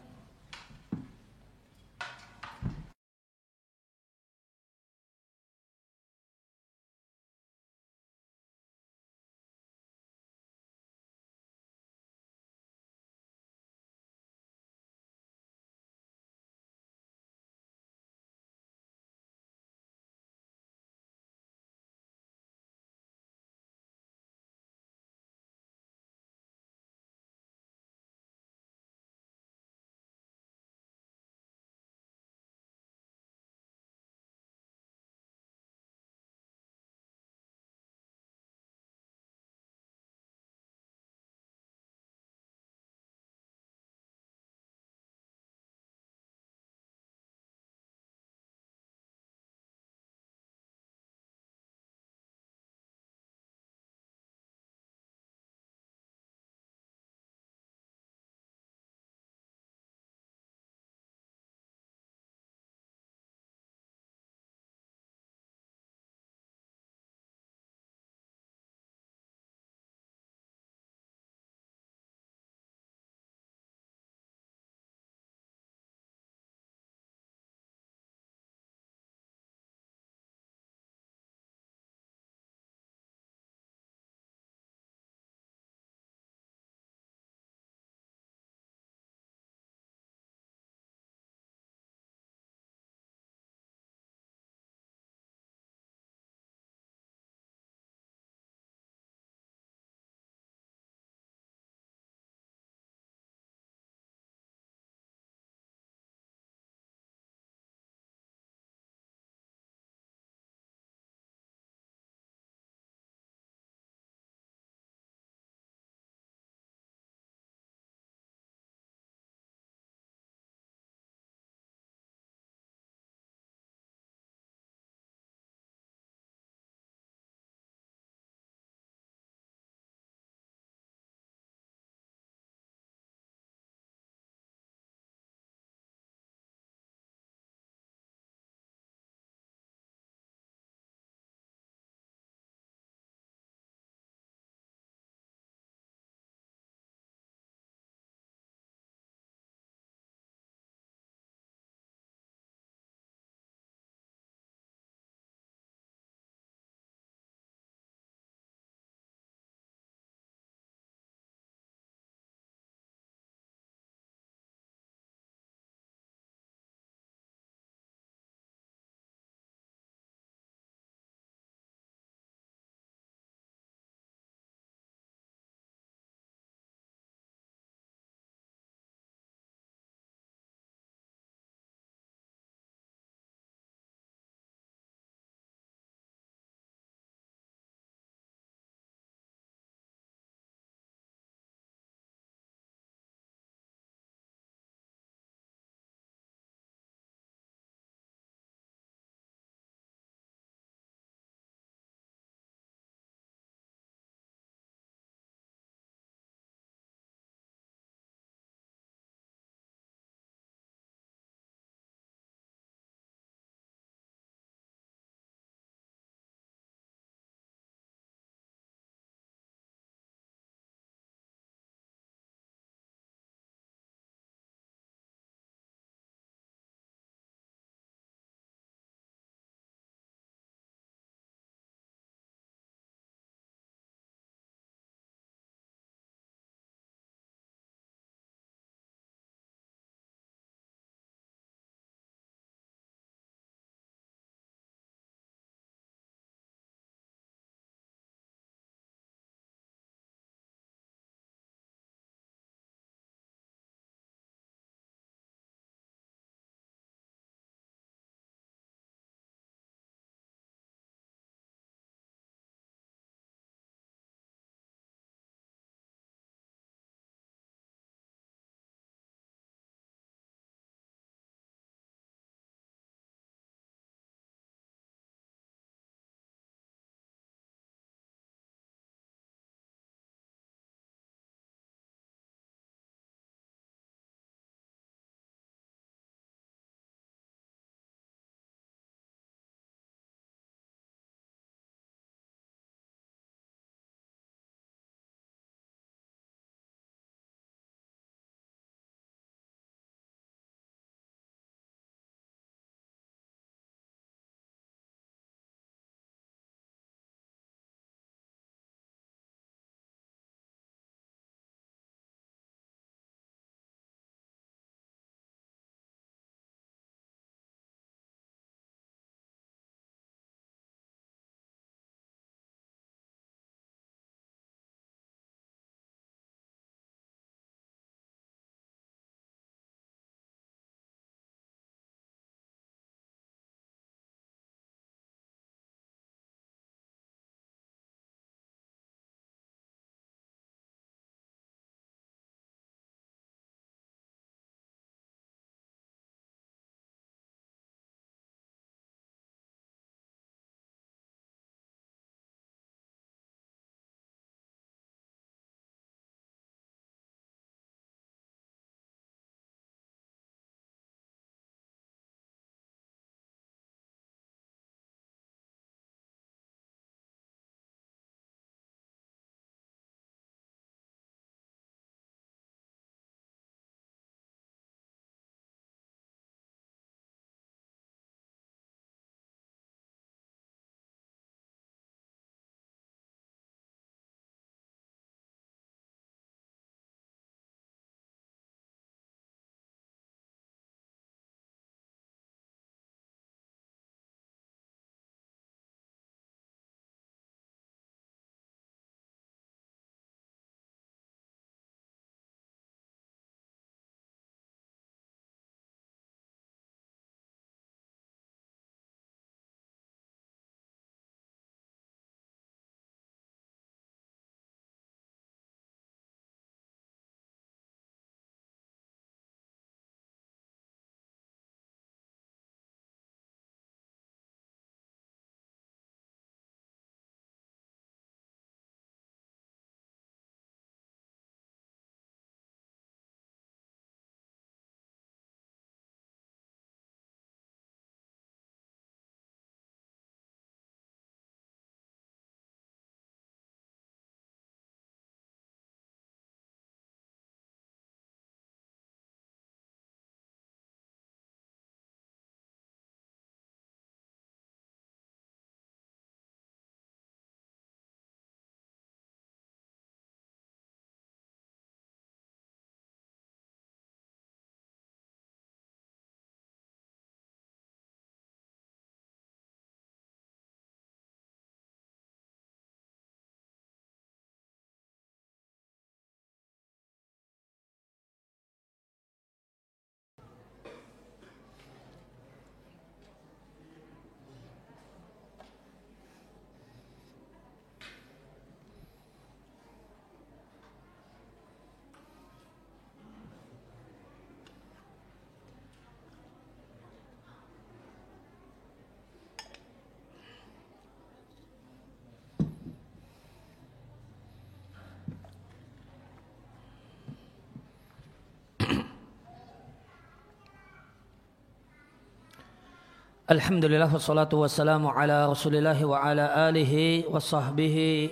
[513.31, 518.11] Alhamdulillah wassalatu wassalamu ala rasulillah wa ala alihi wa sahbihi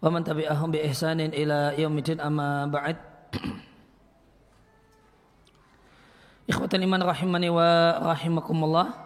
[0.00, 2.96] wa man tabi'ahum bi ihsanin ila yaumidin amma ba'd.
[6.48, 8.96] Ikhwatan iman rahimani wa rahimakumullah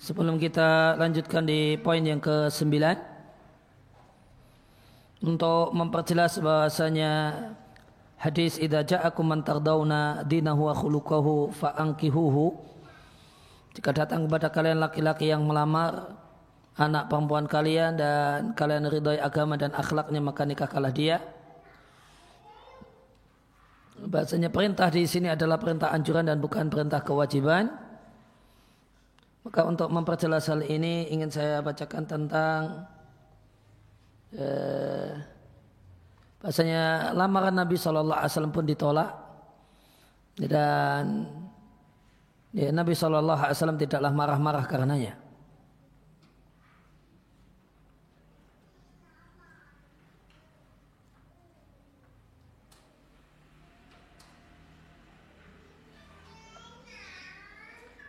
[0.00, 2.64] Sebelum kita lanjutkan di poin yang ke-9
[5.28, 7.52] Untuk memperjelas bahasanya
[8.16, 12.72] hadis idza ja'akum man tardawna dinahu wa khuluquhu fa'ankihuhu
[13.74, 16.14] jika datang kepada kalian laki-laki yang melamar
[16.78, 21.18] anak perempuan kalian dan kalian ridhoi agama dan akhlaknya maka nikahkanlah dia.
[23.94, 27.70] Bahasanya perintah di sini adalah perintah anjuran dan bukan perintah kewajiban.
[29.46, 32.88] Maka untuk memperjelas hal ini ingin saya bacakan tentang
[34.34, 35.14] eh,
[36.40, 39.10] bahasanya lamaran Nabi Shallallahu Alaihi Wasallam pun ditolak
[40.42, 41.28] dan
[42.54, 45.18] ya, Nabi SAW tidaklah marah-marah karenanya.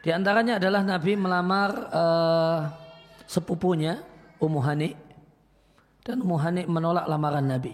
[0.05, 2.59] Di antaranya adalah Nabi melamar uh,
[3.25, 4.05] sepupunya
[4.37, 4.93] Ummu Hani
[6.05, 7.73] dan Ummu Hani menolak lamaran Nabi.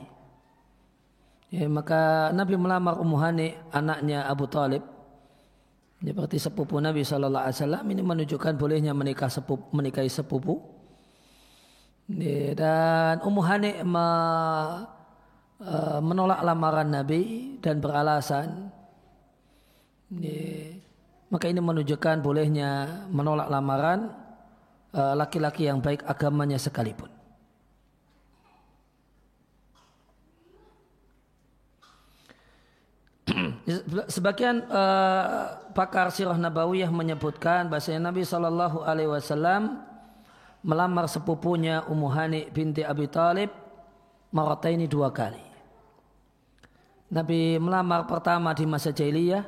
[1.52, 4.91] Ya, maka Nabi melamar Ummu Hani anaknya Abu Talib
[6.10, 10.58] berarti sepupu Nabi Shallallahu Alaihi Wasallam ini menunjukkan bolehnya menikah sepupu, menikahi sepupu.
[12.58, 13.86] Dan Ummu Hani e,
[16.02, 18.74] menolak lamaran Nabi dan beralasan.
[21.32, 24.10] Maka ini menunjukkan bolehnya menolak lamaran
[24.90, 27.22] e, laki-laki yang baik agamanya sekalipun.
[34.16, 39.82] Sebagian uh, pakar sirah nabawiyah menyebutkan bahasa Nabi Shallallahu Alaihi Wasallam
[40.62, 43.50] melamar sepupunya Ummu Hani binti Abi Talib
[44.70, 45.42] ini dua kali.
[47.12, 49.44] Nabi melamar pertama di masa jahiliyah,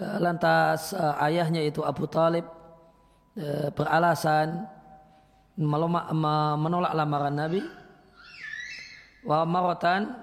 [0.00, 2.48] uh, lantas uh, ayahnya itu Abu Talib
[3.36, 4.64] uh, beralasan
[5.58, 7.60] menolak lamaran Nabi.
[9.26, 10.16] Wa maratan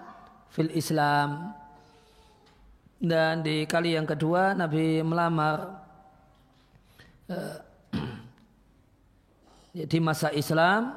[0.50, 1.54] fil Islam
[3.00, 5.84] dan di kali yang kedua Nabi melamar
[7.30, 7.58] uh,
[9.76, 10.96] di masa Islam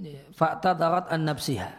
[0.00, 1.70] ya, fakta darat an nafsiha.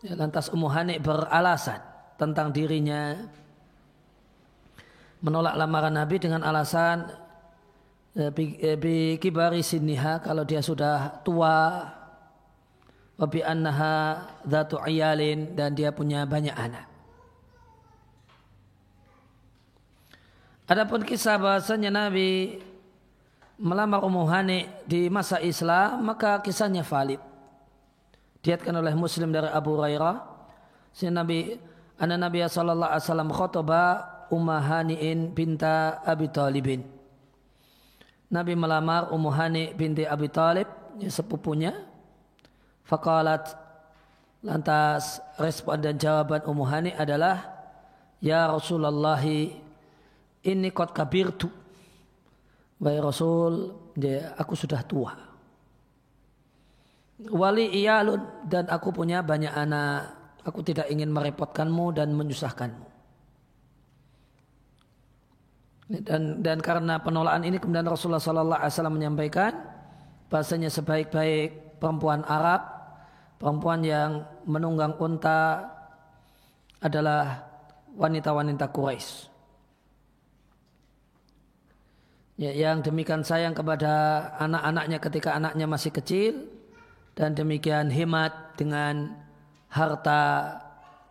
[0.00, 1.78] Ya, lantas Ummu Hani beralasan
[2.16, 3.20] tentang dirinya
[5.20, 7.12] menolak lamaran Nabi dengan alasan
[8.16, 11.84] ya, bi kibari sinniha kalau dia sudah tua
[13.20, 16.88] Wabi annaha dhatu ayalin dan dia punya banyak anak.
[20.64, 22.56] Adapun kisah bahasanya Nabi
[23.60, 27.20] melamar Ummu Hani di masa Islam maka kisahnya valid.
[28.40, 30.16] Diatkan oleh Muslim dari Abu Hurairah.
[30.96, 31.60] Si Nabi
[32.00, 33.88] Anak Nabi sallallahu alaihi wasallam khutbah
[34.32, 36.80] Ummu Hani'in binta Abi Talibin.
[38.32, 40.64] Nabi melamar Ummu Hani binti Abi Talib,
[40.96, 41.89] ya, sepupunya
[42.84, 43.54] Fakalat
[44.40, 47.60] lantas respon dan jawaban Ummu Hani adalah
[48.20, 49.20] Ya Rasulullah
[50.44, 51.48] ini kot kabirtu.
[52.80, 55.12] Wahai Rasul, ya, aku sudah tua.
[57.28, 60.16] Wali iyalun dan aku punya banyak anak.
[60.40, 62.88] Aku tidak ingin merepotkanmu dan menyusahkanmu.
[66.00, 69.52] Dan dan karena penolakan ini kemudian Rasulullah Wasallam menyampaikan
[70.32, 72.80] bahasanya sebaik-baik perempuan Arab
[73.40, 75.64] perempuan yang menunggang unta
[76.84, 77.48] adalah
[77.96, 79.32] wanita-wanita Quraisy.
[82.40, 86.48] Ya, yang demikian sayang kepada anak-anaknya ketika anaknya masih kecil
[87.12, 89.12] dan demikian hemat dengan
[89.68, 90.56] harta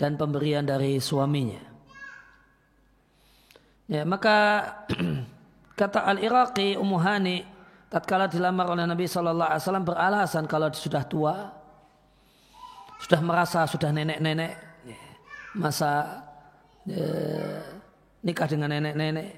[0.02, 1.62] dan pemberian dari suaminya.
[3.86, 4.38] Ya, maka
[5.80, 7.46] kata Al-Iraqi Ummu Hani
[7.90, 11.36] tatkala dilamar oleh Nabi sallallahu alaihi wasallam beralasan kalau sudah tua
[13.02, 14.54] sudah merasa sudah nenek-nenek
[15.58, 16.22] masa
[16.86, 17.60] eh,
[18.22, 19.30] nikah dengan nenek-nenek.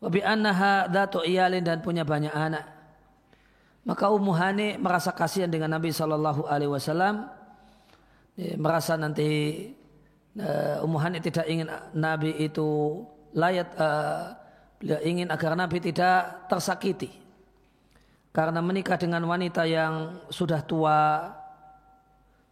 [0.00, 2.64] Wabi annaha datu iyalin dan punya banyak anak.
[3.84, 7.28] Maka Ummu Hani merasa kasihan dengan Nabi Shallallahu Alaihi Wasallam.
[8.56, 9.28] Merasa nanti
[10.40, 13.00] uh, Ummu Hani tidak ingin Nabi itu
[13.36, 14.32] layat uh,
[14.80, 17.19] beliau ingin agar Nabi tidak tersakiti
[18.30, 21.30] karena menikah dengan wanita yang sudah tua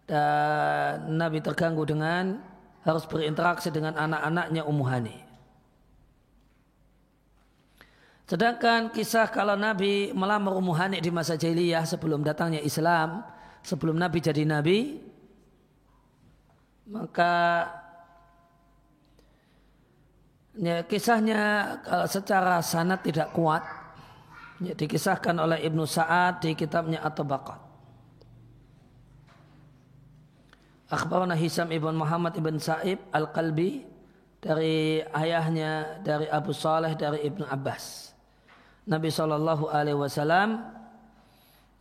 [0.08, 2.40] dan Nabi terganggu dengan
[2.82, 5.16] harus berinteraksi dengan anak-anaknya Ummu Hani.
[8.28, 13.24] Sedangkan kisah kalau Nabi melamar Ummu Hani di masa jahiliyah sebelum datangnya Islam,
[13.64, 15.00] sebelum Nabi jadi Nabi,
[16.88, 17.68] maka
[20.56, 21.40] ya, kisahnya
[22.08, 23.64] secara sanad tidak kuat.
[24.58, 27.60] Ya, dikisahkan oleh Ibnu Sa'ad di kitabnya At-Tabaqat.
[30.88, 33.84] Akhbarana Hisam ibn Muhammad ibn Sa'ib Al-Qalbi
[34.40, 38.16] dari ayahnya dari Abu Saleh dari Ibnu Abbas.
[38.88, 40.64] Nabi Shallallahu Alaihi Wasallam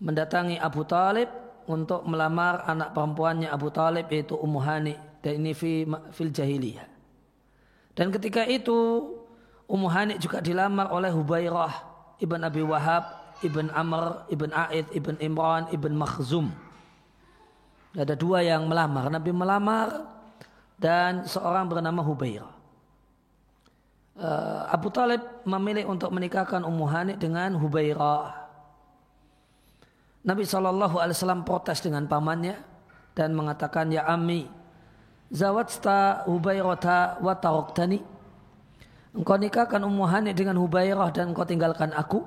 [0.03, 1.31] mendatangi Abu Talib
[1.71, 6.85] untuk melamar anak perempuannya Abu Talib yaitu Ummu Hani dan ini fi, fil jahiliyah.
[7.95, 9.07] Dan ketika itu
[9.71, 11.86] Ummu Hani juga dilamar oleh Hubairah
[12.21, 13.03] ibn Abi Wahab,
[13.45, 16.49] ibn Amr, ibn Aid, ibn Imran, ibn Makhzum.
[17.97, 19.09] Ada dua yang melamar.
[19.09, 20.05] Nabi melamar
[20.77, 22.53] dan seorang bernama Hubairah.
[24.17, 28.49] Eh, Abu Talib memilih untuk menikahkan Ummu Hani dengan Hubairah.
[30.25, 32.57] Nabi SAW protes dengan pamannya
[33.13, 34.49] dan mengatakan, Ya Ami,
[35.29, 38.16] zawatsta Hubairata wa taroktani.
[39.15, 42.25] Engkau nikahkan Ummu Hani dengan Hubairah dan engkau tinggalkan aku.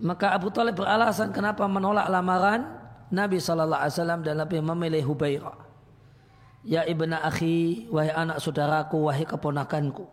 [0.00, 2.66] Maka Abu Talib beralasan kenapa menolak lamaran
[3.14, 5.56] Nabi SAW dan Nabi memilih Hubairah.
[6.64, 10.08] Ya ibna akhi, wahai anak saudaraku, wahai keponakanku.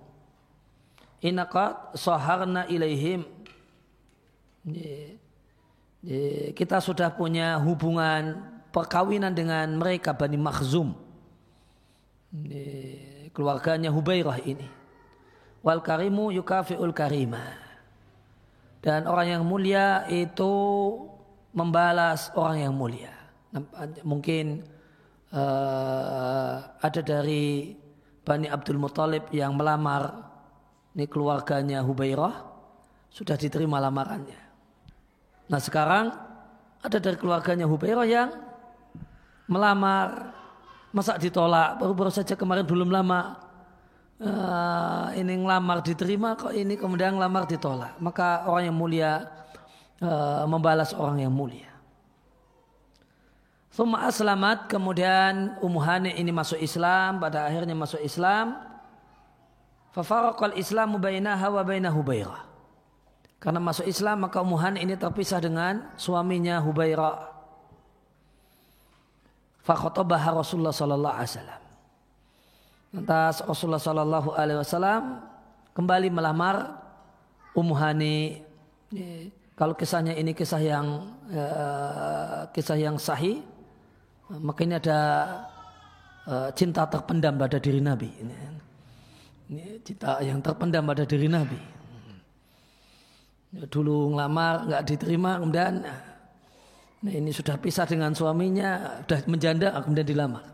[1.24, 3.24] Inaka soharna ilaihim.
[6.54, 10.94] Kita sudah punya hubungan perkawinan dengan mereka Bani Makhzum.
[13.42, 14.70] Keluarganya Hubairah ini.
[15.66, 17.58] Wal karimu yukafi'ul karimah.
[18.86, 20.54] Dan orang yang mulia itu
[21.50, 23.10] membalas orang yang mulia.
[24.06, 24.62] Mungkin
[25.34, 27.74] uh, ada dari
[28.22, 30.22] Bani Abdul Muthalib yang melamar
[30.94, 32.46] ini keluarganya Hubairah
[33.10, 34.38] sudah diterima lamarannya.
[35.50, 36.14] Nah sekarang
[36.78, 38.30] ada dari keluarganya Hubairah yang
[39.50, 40.30] melamar
[40.92, 43.40] masa ditolak baru-baru saja kemarin belum lama
[44.20, 49.12] uh, ini ngelamar diterima kok ini kemudian ngelamar ditolak maka orang yang mulia
[50.04, 51.72] uh, membalas orang yang mulia
[53.72, 58.60] Thumma aslamat kemudian Ummu Hani ini masuk Islam pada akhirnya masuk Islam.
[59.96, 62.52] Fafaraqal Islamu bainaha wa baina Hubairah.
[63.40, 67.31] Karena masuk Islam maka Ummu Hani ini terpisah dengan suaminya Hubairah.
[69.62, 71.62] Fakhotobaha Rasulullah sallallahu alaihi wasallam.
[72.92, 75.02] Lantas Rasulullah sallallahu alaihi wasallam
[75.78, 76.82] kembali melamar
[77.54, 78.42] Ummu Hani.
[79.56, 80.88] Kalau kisahnya ini kisah yang
[81.30, 83.40] uh, kisah yang sahih
[84.40, 85.00] maka ini ada
[86.24, 88.08] uh, cinta terpendam pada diri Nabi.
[88.08, 88.36] Ini,
[89.52, 91.60] ini cinta yang terpendam pada diri Nabi.
[93.52, 95.84] Dulu ngelamar nggak diterima, kemudian
[97.02, 100.46] nah ini sudah pisah dengan suaminya, sudah menjanda, kemudian dilamar.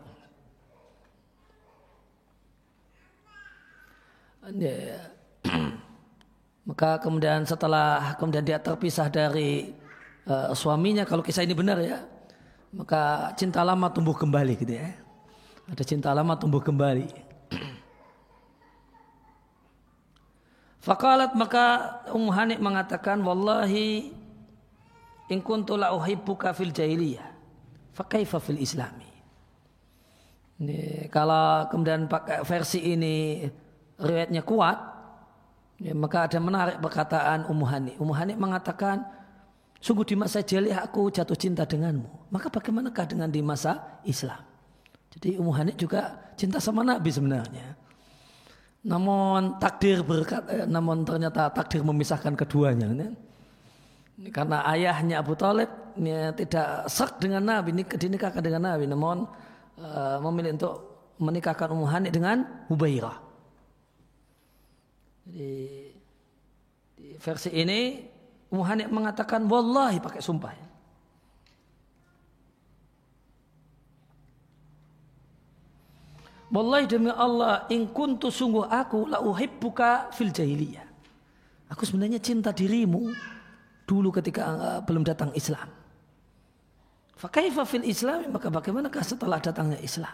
[4.56, 4.96] Ya,
[6.68, 9.76] maka kemudian setelah kemudian dia terpisah dari
[10.24, 12.00] uh, suaminya, kalau kisah ini benar ya,
[12.72, 14.96] maka cinta lama tumbuh kembali gitu ya.
[15.68, 17.12] Ada cinta lama tumbuh kembali.
[20.88, 24.16] Fakalat maka Ummu Hani mengatakan wallahi
[25.28, 27.28] in kuntu la uhibbuka fil jahiliyah
[27.92, 29.08] fa kaifa fil islami.
[30.58, 33.46] Ini, kalau kemudian pakai versi ini
[33.94, 34.78] riwayatnya kuat,
[35.78, 37.92] ya, maka ada menarik perkataan Ummu Hani.
[37.94, 39.18] Ummu Hani mengatakan
[39.78, 42.34] Sungguh di masa jahiliyah aku jatuh cinta denganmu.
[42.34, 44.42] Maka bagaimanakah dengan di masa Islam?
[45.14, 47.78] Jadi Ummu Hanif juga cinta sama Nabi sebenarnya.
[48.82, 52.90] Namun takdir berkat, eh, namun ternyata takdir memisahkan keduanya.
[54.18, 54.34] Kan?
[54.34, 58.90] Karena ayahnya Abu Talib ya, tidak sak dengan Nabi, ini dinikahkan dengan Nabi.
[58.90, 59.30] Namun
[59.78, 60.74] uh, memilih untuk
[61.22, 63.16] menikahkan Ummu Hanif dengan Hubairah.
[65.28, 65.54] Jadi
[66.98, 68.02] di versi ini
[68.50, 70.66] Muhammad mengatakan wallahi pakai sumpah.
[76.48, 80.86] Wallahi demi Allah, in kuntu sungguh aku la uhibbuka fil jahiliyah.
[81.68, 83.12] Aku sebenarnya cinta dirimu
[83.88, 85.72] dulu ketika uh, belum datang Islam.
[87.16, 90.12] Fakaifa fil Islam, maka bagaimanakah setelah datangnya Islam?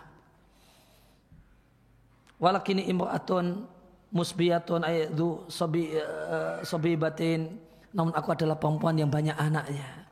[2.39, 3.67] Walakini imra'atun
[4.15, 7.59] musbiyatun ayatu sabi, uh, sabibatin
[7.91, 10.07] namun aku adalah perempuan yang banyak anaknya.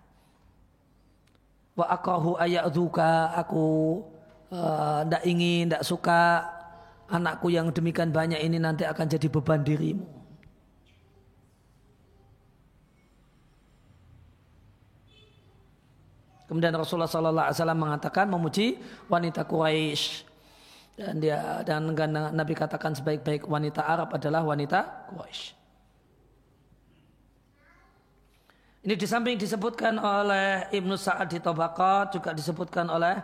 [1.78, 4.02] Wa akahu ayatuka aku
[4.52, 6.44] tidak uh, ingin, tidak suka
[7.08, 10.21] anakku yang demikian banyak ini nanti akan jadi beban dirimu.
[16.52, 18.76] Kemudian Rasulullah Sallallahu Alaihi Wasallam mengatakan memuji
[19.08, 20.28] wanita Quraisy
[21.00, 21.88] dan dia dan
[22.36, 25.56] Nabi katakan sebaik-baik wanita Arab adalah wanita Quraisy.
[28.84, 33.16] Ini di samping disebutkan oleh Ibnu Sa'ad di Tabaqat juga disebutkan oleh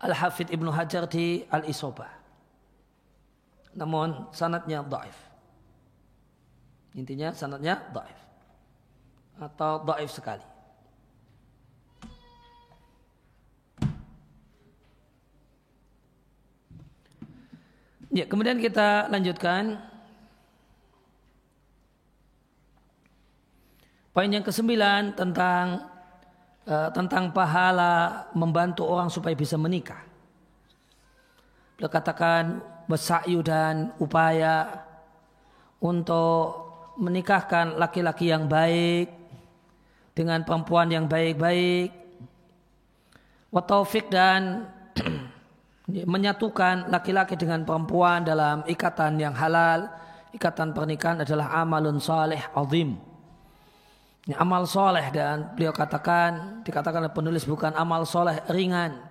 [0.00, 2.08] Al-Hafidh Ibnu Hajar di Al-Isobah.
[3.76, 5.18] Namun sanatnya daif.
[6.96, 8.16] Intinya sanatnya daif.
[9.36, 10.51] Atau daif sekali.
[18.12, 19.80] Ya, kemudian kita lanjutkan
[24.12, 25.88] Poin yang kesembilan tentang
[26.68, 30.04] uh, tentang pahala membantu orang supaya bisa menikah.
[31.80, 32.60] Beliau katakan
[32.92, 34.84] bersa'yu dan upaya
[35.80, 36.60] untuk
[37.00, 39.08] menikahkan laki-laki yang baik
[40.12, 41.88] dengan perempuan yang baik-baik.
[43.48, 44.68] Wataufik dan
[45.92, 49.92] menyatukan laki-laki dengan perempuan dalam ikatan yang halal.
[50.32, 52.96] Ikatan pernikahan adalah amalun saleh azim
[54.22, 59.02] ini amal soleh dan beliau katakan, dikatakan oleh penulis bukan amal soleh ringan.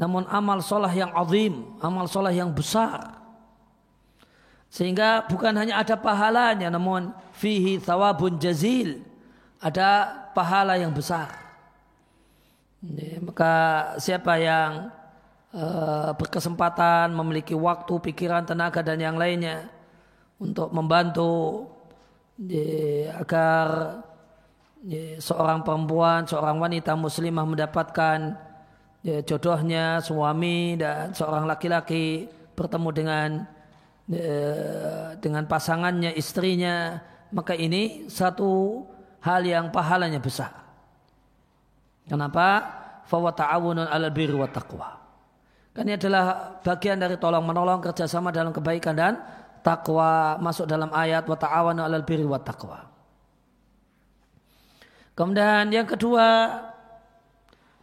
[0.00, 3.20] Namun amal soleh yang azim, amal soleh yang besar.
[4.72, 9.04] Sehingga bukan hanya ada pahalanya, namun fihi thawabun jazil.
[9.60, 11.34] Ada pahala yang besar.
[12.80, 13.52] Ini, maka
[13.98, 14.88] siapa yang
[15.54, 19.68] uh, berkesempatan memiliki waktu, pikiran, tenaga dan yang lainnya
[20.38, 21.66] untuk membantu
[23.18, 23.98] agar
[25.18, 28.38] seorang perempuan, seorang wanita muslimah mendapatkan
[29.26, 33.28] jodohnya suami dan seorang laki-laki bertemu dengan
[35.18, 37.02] dengan pasangannya, istrinya,
[37.34, 38.86] maka ini satu
[39.18, 40.54] hal yang pahalanya besar.
[42.06, 42.62] Kenapa?
[43.04, 44.97] Fawa ta'awunun alal birri wa taqwa.
[45.78, 49.14] Ini adalah bagian dari tolong menolong kerjasama dalam kebaikan dan
[49.62, 52.82] takwa masuk dalam ayat wa ta'awanu 'alal birri wa taqwa.
[55.14, 56.50] Kemudian yang kedua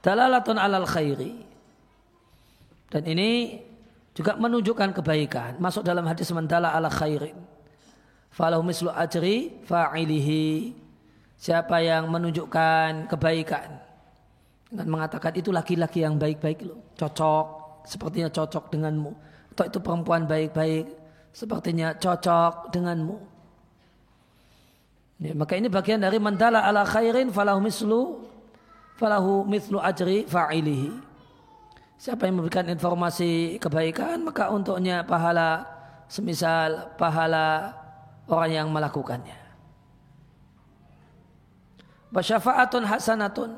[0.04, 1.40] dalalatun 'alal khairi.
[2.92, 3.60] Dan ini
[4.16, 5.60] juga menunjukkan kebaikan.
[5.60, 7.36] Masuk dalam hadis mendala ala khairin.
[8.32, 10.72] Falahu mislu ajri fa'ilihi.
[11.36, 13.76] Siapa yang menunjukkan kebaikan.
[14.72, 16.80] Dengan mengatakan itu laki-laki yang baik-baik loh.
[16.96, 17.48] Cocok.
[17.86, 19.12] Sepertinya cocok denganmu.
[19.56, 21.06] Atau itu perempuan baik-baik
[21.36, 23.16] sepertinya cocok denganmu.
[25.20, 28.24] Ya, maka ini bagian dari mandala ala khairin falahu mislu
[29.00, 30.92] falahu mislu ajri fa'ilihi.
[31.96, 35.64] Siapa yang memberikan informasi kebaikan maka untuknya pahala
[36.12, 37.72] semisal pahala
[38.28, 39.40] orang yang melakukannya.
[42.12, 43.52] Basyafaatun hasanatun.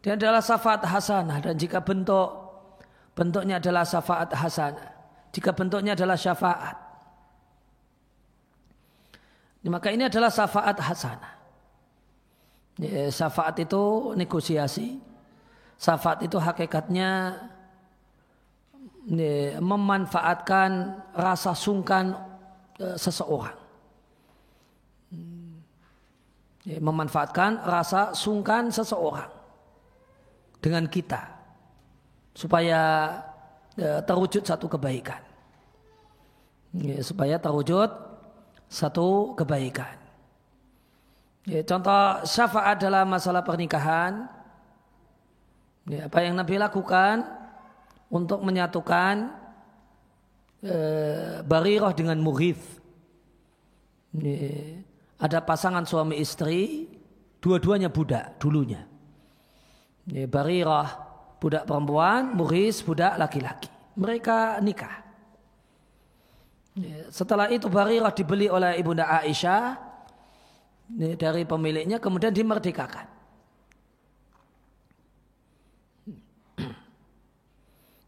[0.00, 2.39] Dia adalah syafaat hasanah dan jika bentuk
[3.20, 6.76] bentuknya adalah syafaat hasanah jika bentuknya adalah syafaat.
[9.60, 11.34] Maka ini adalah syafaat hasanah.
[12.80, 14.96] Ya, syafaat itu negosiasi.
[15.76, 17.36] Syafaat itu hakikatnya
[19.04, 20.70] ya, memanfaatkan
[21.12, 22.16] rasa sungkan
[22.80, 23.58] e, seseorang.
[26.64, 29.28] Memanfaatkan rasa sungkan seseorang
[30.60, 31.39] dengan kita
[32.34, 32.80] supaya
[33.80, 35.24] Ya, terwujud satu kebaikan.
[36.76, 37.88] Ya, supaya terwujud
[38.68, 39.96] satu kebaikan.
[41.48, 44.28] Ya, contoh syafaat dalam masalah pernikahan.
[45.88, 47.24] Ya, apa yang Nabi lakukan
[48.12, 49.32] untuk menyatukan
[50.60, 52.84] eh, Barirah dengan Mughith.
[54.12, 54.82] Ya,
[55.16, 56.84] ada pasangan suami istri,
[57.40, 58.84] dua-duanya budak dulunya.
[60.04, 61.09] Ya, Barirah
[61.40, 65.02] budak perempuan, Mughis budak laki-laki mereka nikah.
[66.78, 69.76] Ya, setelah itu Barirah dibeli oleh ibunda Aisyah
[71.18, 73.06] dari pemiliknya kemudian dimerdekakan.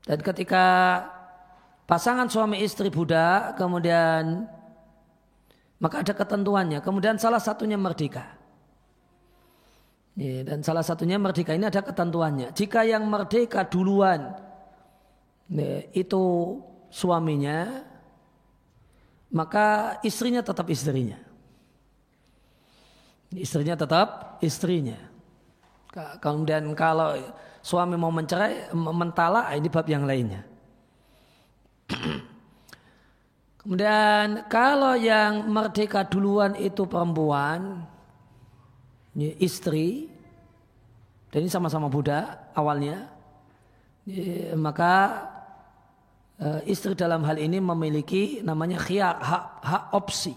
[0.03, 0.67] Dan ketika
[1.87, 4.47] pasangan suami istri budak kemudian
[5.83, 6.79] maka ada ketentuannya.
[6.79, 8.42] Kemudian salah satunya merdeka.
[10.13, 12.53] Ya, dan salah satunya merdeka ini ada ketentuannya.
[12.53, 14.37] Jika yang merdeka duluan
[15.53, 16.57] Ya, itu
[16.89, 17.85] suaminya,
[19.29, 21.21] maka istrinya tetap istrinya.
[23.37, 24.97] Istrinya tetap istrinya.
[26.25, 27.21] Kemudian kalau
[27.61, 30.41] suami mau mencerai, mentala, ini bab yang lainnya.
[33.61, 37.85] Kemudian kalau yang merdeka duluan itu perempuan,
[39.17, 40.09] istri,
[41.33, 43.09] Dan ini sama-sama budak awalnya.
[44.53, 44.93] Maka
[46.37, 50.37] eh, istri dalam hal ini memiliki namanya khiyar, hak, hak opsi.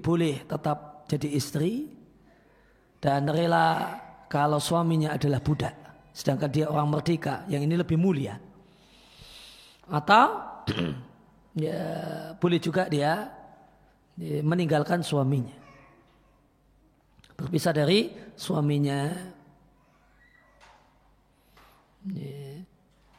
[0.00, 1.84] Boleh tetap jadi istri
[2.96, 3.98] dan rela
[4.32, 5.74] kalau suaminya adalah budak.
[6.16, 8.40] Sedangkan dia orang merdeka, yang ini lebih mulia.
[9.90, 10.26] Atau
[11.66, 11.80] ya,
[12.40, 13.28] boleh juga dia,
[14.16, 15.61] dia meninggalkan suaminya.
[17.38, 19.10] Berpisah dari suaminya.
[22.10, 22.66] Ya.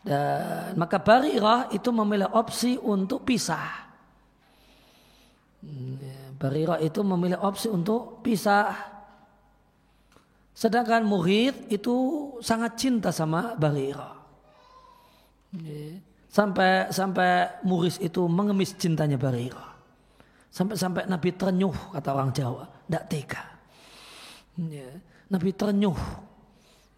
[0.04, 3.88] Dan maka Barirah itu memilih opsi untuk pisah.
[6.36, 8.76] Barirah itu memilih opsi untuk pisah.
[10.52, 11.96] Sedangkan murid itu
[12.44, 14.20] sangat cinta sama Barirah.
[16.34, 19.70] Sampai sampai Muris itu mengemis cintanya Barirah.
[20.50, 23.53] Sampai-sampai Nabi ternyuh kata orang Jawa, tidak tega.
[25.30, 25.98] Nabi ternyuh,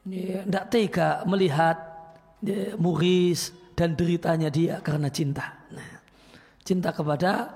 [0.06, 1.78] tidak tega melihat
[2.78, 5.66] Muris dan deritanya dia karena cinta.
[5.74, 6.00] Nah,
[6.62, 7.50] cinta kepada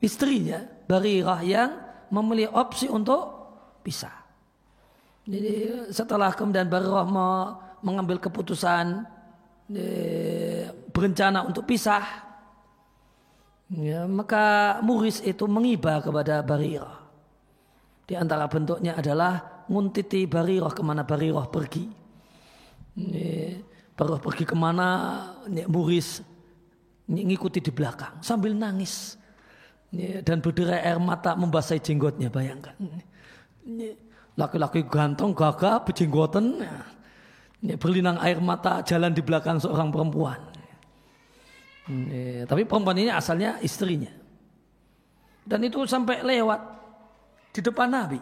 [0.00, 1.70] istrinya Barirah yang
[2.08, 3.20] memilih opsi untuk
[3.84, 4.24] pisah.
[5.28, 7.04] Jadi setelah kemudian Barirah
[7.84, 9.04] mengambil keputusan
[10.88, 12.04] berencana untuk pisah,
[13.72, 17.03] ya, maka Muris itu mengiba kepada Barirah.
[18.04, 21.88] Di antara bentuknya adalah nguntiti Barirah ke mana Barirah pergi.
[23.96, 24.88] Barirah pergi ke mana,
[25.66, 26.20] Muris
[27.04, 29.20] ngikuti di belakang sambil nangis
[30.24, 32.72] dan berderai air mata membasahi jenggotnya bayangkan
[34.34, 35.84] laki-laki ganteng, gagah,
[37.62, 40.40] ya, berlinang air mata jalan di belakang seorang perempuan.
[42.44, 44.10] Tapi perempuan ini asalnya istrinya.
[45.46, 46.60] Dan itu sampai lewat
[47.54, 48.18] di depan Nabi.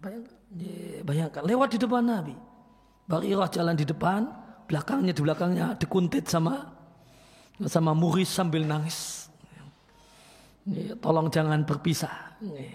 [0.00, 2.34] Bayangkan, ya, bayangkan lewat di depan Nabi.
[3.10, 4.30] Barirah jalan di depan,
[4.70, 6.70] belakangnya di belakangnya dikuntit sama
[7.66, 9.26] sama muris sambil nangis.
[10.70, 12.38] Ya, tolong jangan berpisah.
[12.38, 12.70] Ya.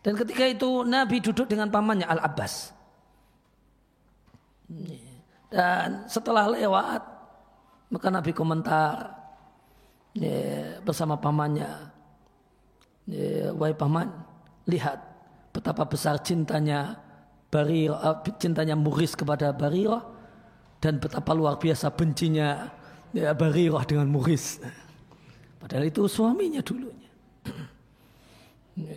[0.00, 2.72] Dan ketika itu Nabi duduk dengan pamannya Al-Abbas.
[5.52, 7.02] Dan setelah lewat,
[7.92, 9.12] maka Nabi komentar
[10.82, 11.87] bersama pamannya.
[13.08, 14.12] Ya, Wahai paman,
[14.68, 15.00] lihat
[15.48, 17.00] betapa besar cintanya
[17.48, 20.04] Barirah, eh, cintanya Muris kepada Barirah
[20.84, 22.68] dan betapa luar biasa bencinya
[23.16, 24.60] ya, Barirah dengan Muris.
[25.56, 27.08] Padahal itu suaminya dulunya.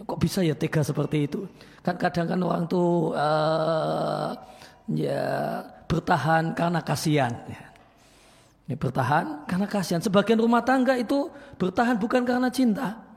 [0.06, 1.48] Kok bisa ya tega seperti itu?
[1.82, 4.30] Kan kadang kan orang tuh uh,
[4.92, 7.34] ya bertahan karena kasihan.
[7.50, 7.64] Ya.
[8.70, 10.04] Ini bertahan karena kasihan.
[10.04, 13.11] Sebagian rumah tangga itu bertahan bukan karena cinta.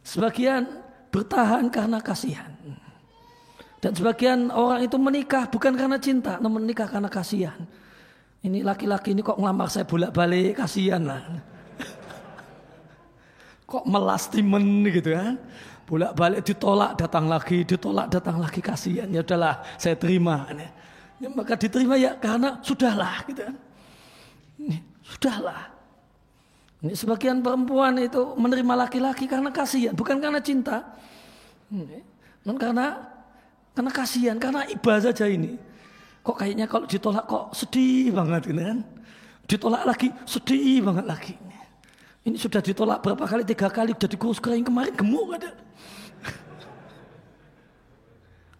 [0.00, 0.66] Sebagian
[1.10, 2.50] bertahan karena kasihan.
[3.80, 7.56] Dan sebagian orang itu menikah bukan karena cinta, namun menikah karena kasihan.
[8.44, 11.20] Ini laki-laki ini kok ngelamar saya bolak-balik, kasihan lah.
[13.72, 15.40] kok melastimen gitu kan.
[15.88, 19.08] Bolak balik ditolak datang lagi, ditolak datang lagi kasihan.
[19.08, 20.46] Ya udahlah, saya terima.
[21.18, 23.56] Ya, maka diterima ya karena sudahlah gitu kan.
[25.02, 25.79] Sudahlah.
[26.80, 30.96] Ini sebagian perempuan itu menerima laki-laki karena kasihan, bukan karena cinta.
[32.40, 33.04] Non karena
[33.76, 35.60] karena kasihan, karena ibadah saja ini.
[36.24, 38.80] Kok kayaknya kalau ditolak kok sedih banget gitu kan.
[39.44, 41.34] Ditolak lagi, sedih banget lagi.
[42.24, 45.50] Ini sudah ditolak berapa kali, tiga kali, jadi kurus kering kemarin gemuk ada.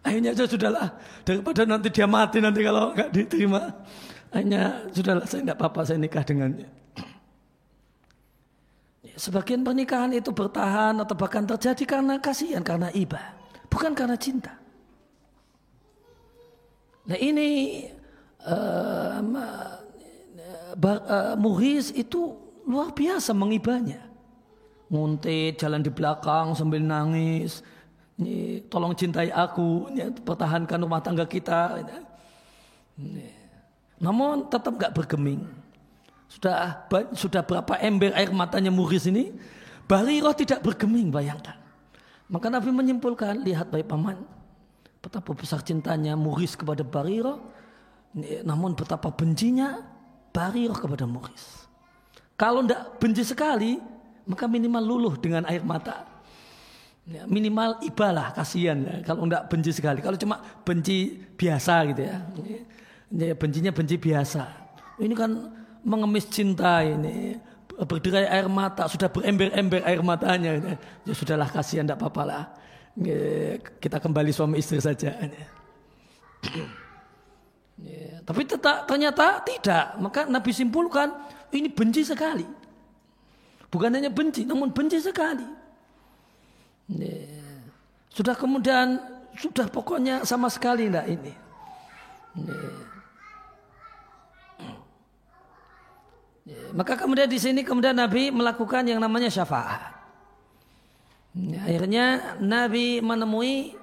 [0.05, 0.87] Akhirnya saya sudahlah
[1.25, 3.61] daripada nanti dia mati nanti kalau nggak diterima.
[4.33, 6.80] Akhirnya sudahlah saya tidak apa-apa saya nikah dengannya.
[9.21, 13.21] Sebagian pernikahan itu bertahan atau bahkan terjadi karena kasihan, karena iba,
[13.69, 14.57] bukan karena cinta.
[17.05, 17.85] Nah ini
[18.41, 19.21] uh,
[20.73, 22.33] uh, Muhis itu
[22.65, 24.01] luar biasa mengibanya.
[24.89, 27.61] Nguntit jalan di belakang sambil nangis
[28.17, 31.77] ini, tolong cintai aku, ini, pertahankan rumah tangga kita.
[34.01, 35.60] Namun tetap gak bergeming.
[36.31, 39.35] Sudah sudah berapa ember air matanya Muris ini,
[39.83, 41.59] Baliroh tidak bergeming, bayangkan.
[42.31, 44.23] Maka Nabi menyimpulkan, lihat baik paman,
[45.03, 47.43] betapa besar cintanya Muris kepada Bariroh,
[48.47, 49.83] namun betapa bencinya
[50.31, 51.67] Bariroh kepada Muris.
[52.39, 53.83] Kalau tidak benci sekali,
[54.23, 56.07] maka minimal luluh dengan air mata.
[57.03, 59.03] Ya, minimal ibalah kasihan ya.
[59.03, 59.99] Kalau enggak benci sekali.
[59.99, 64.47] Kalau cuma benci biasa gitu ya bencinya benci biasa.
[65.01, 65.31] Ini kan
[65.81, 67.37] mengemis cinta ini.
[67.81, 68.85] Berderai air mata.
[68.85, 70.57] Sudah berember-ember air matanya.
[70.57, 70.75] Ya,
[71.05, 72.43] ya sudahlah kasihan enggak apa-apa lah.
[73.79, 75.15] kita kembali suami istri saja.
[77.79, 79.95] Ya, tapi tetap, ternyata tidak.
[79.97, 81.09] Maka Nabi simpulkan
[81.55, 82.43] ini benci sekali.
[83.71, 85.47] Bukan hanya benci, namun benci sekali.
[86.91, 87.23] Ya.
[88.11, 88.99] Sudah kemudian
[89.39, 91.33] sudah pokoknya sama sekali enggak ini.
[92.35, 92.90] Ya.
[96.73, 99.93] Maka kemudian di sini kemudian Nabi melakukan yang namanya syafaat.
[101.37, 102.05] Ya, akhirnya
[102.41, 103.77] Nabi menemui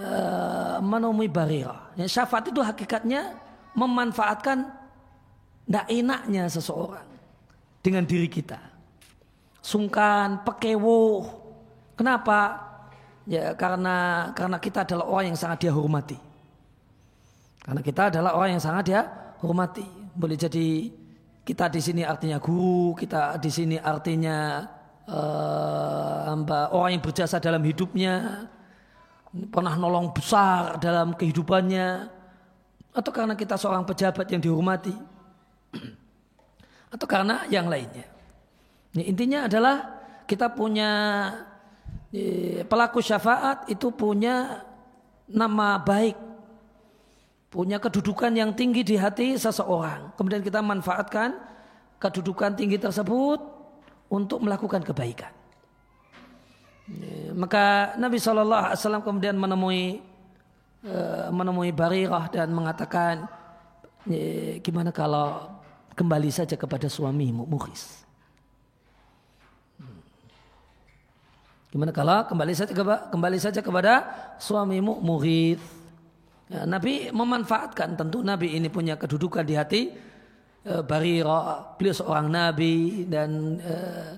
[0.00, 1.92] uh, menemui barira.
[1.94, 3.36] Ya, syafaat itu hakikatnya
[3.76, 4.64] memanfaatkan
[5.64, 7.08] tidak enaknya seseorang
[7.84, 8.58] dengan diri kita.
[9.60, 11.28] Sungkan, pekewo.
[11.96, 12.64] Kenapa?
[13.24, 16.16] Ya karena karena kita adalah orang yang sangat dia hormati.
[17.64, 19.00] Karena kita adalah orang yang sangat dia
[19.40, 19.84] hormati.
[20.12, 20.92] Boleh jadi
[21.44, 24.64] kita di sini artinya guru, kita di sini artinya
[25.04, 28.48] uh, orang yang berjasa dalam hidupnya,
[29.52, 32.08] pernah nolong besar dalam kehidupannya,
[32.96, 34.96] atau karena kita seorang pejabat yang dihormati,
[36.88, 38.08] atau karena yang lainnya.
[38.96, 39.76] Ini intinya adalah
[40.24, 40.90] kita punya
[42.64, 44.64] pelaku syafaat itu punya
[45.28, 46.16] nama baik,
[47.54, 50.10] punya kedudukan yang tinggi di hati seseorang.
[50.18, 51.38] Kemudian kita manfaatkan
[52.02, 53.38] kedudukan tinggi tersebut
[54.10, 55.30] untuk melakukan kebaikan.
[57.38, 60.02] Maka Nabi Shallallahu Alaihi Wasallam kemudian menemui
[60.82, 63.30] eh, menemui Barirah dan mengatakan,
[64.60, 65.54] gimana kalau
[65.94, 68.02] kembali saja kepada suamimu Mukhis.
[69.78, 70.02] Hmm.
[71.70, 72.74] Gimana kalau kembali saja
[73.14, 74.04] kembali saja kepada
[74.42, 75.83] suamimu Mughith.
[76.44, 79.82] Ya, Nabi memanfaatkan tentu Nabi ini punya kedudukan di hati
[80.64, 84.16] Eh, Barira, beliau seorang nabi dan eh,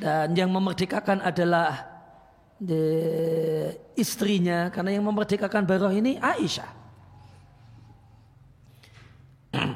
[0.00, 1.92] dan yang memerdekakan adalah
[3.92, 6.70] istrinya karena yang memerdekakan Barira ini Aisyah.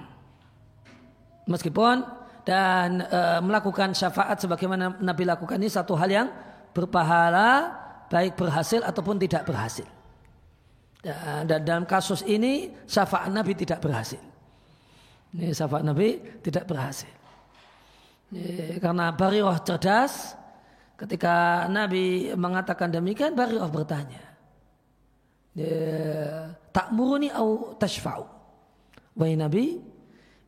[1.52, 2.00] Meskipun
[2.46, 6.28] dan e, melakukan syafaat sebagaimana Nabi lakukan ini satu hal yang
[6.70, 7.74] berpahala
[8.06, 9.95] baik berhasil ataupun tidak berhasil.
[11.04, 14.20] Dan, dan dalam kasus ini syafaat Nabi tidak berhasil.
[15.36, 17.12] Ini sahabat Nabi tidak berhasil.
[18.32, 20.32] Ini, karena Barirah cerdas,
[20.96, 24.22] ketika Nabi mengatakan demikian, Barirah bertanya.
[26.72, 28.24] Tak muruni au tashfa'u.
[29.16, 29.80] Wahai Nabi,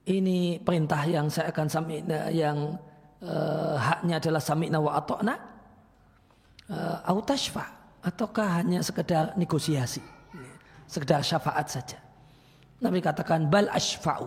[0.08, 2.76] ini perintah yang saya akan sami'na yang
[3.24, 5.34] uh, haknya adalah sami'na wa ato'na.
[6.68, 7.64] Uh, au tashfa'
[8.04, 10.04] ataukah hanya sekedar negosiasi,
[10.89, 12.01] sekedar syafaat saja.
[12.81, 14.27] Nabi katakan bal ashfa'u.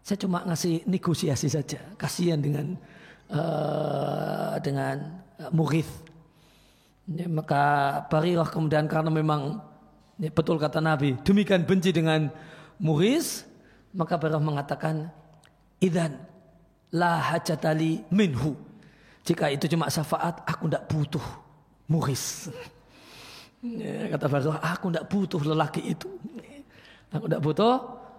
[0.00, 1.78] Saya cuma ngasih negosiasi saja.
[2.00, 2.80] Kasihan dengan
[3.28, 5.84] uh, dengan uh, murid.
[7.08, 7.62] Ya, maka
[8.08, 9.60] Barirah kemudian karena memang
[10.20, 12.28] ya, betul kata Nabi, demikian benci dengan
[12.76, 13.48] Muris,
[13.96, 15.08] maka Barirah mengatakan,
[15.80, 16.20] Idan
[16.92, 18.54] la hajatali minhu.
[19.24, 21.26] Jika itu cuma syafaat, aku tidak butuh
[21.88, 22.52] Muris.
[23.58, 26.08] Ya, kata Barirah, aku tidak butuh lelaki itu.
[27.10, 27.74] Aku tidak butuh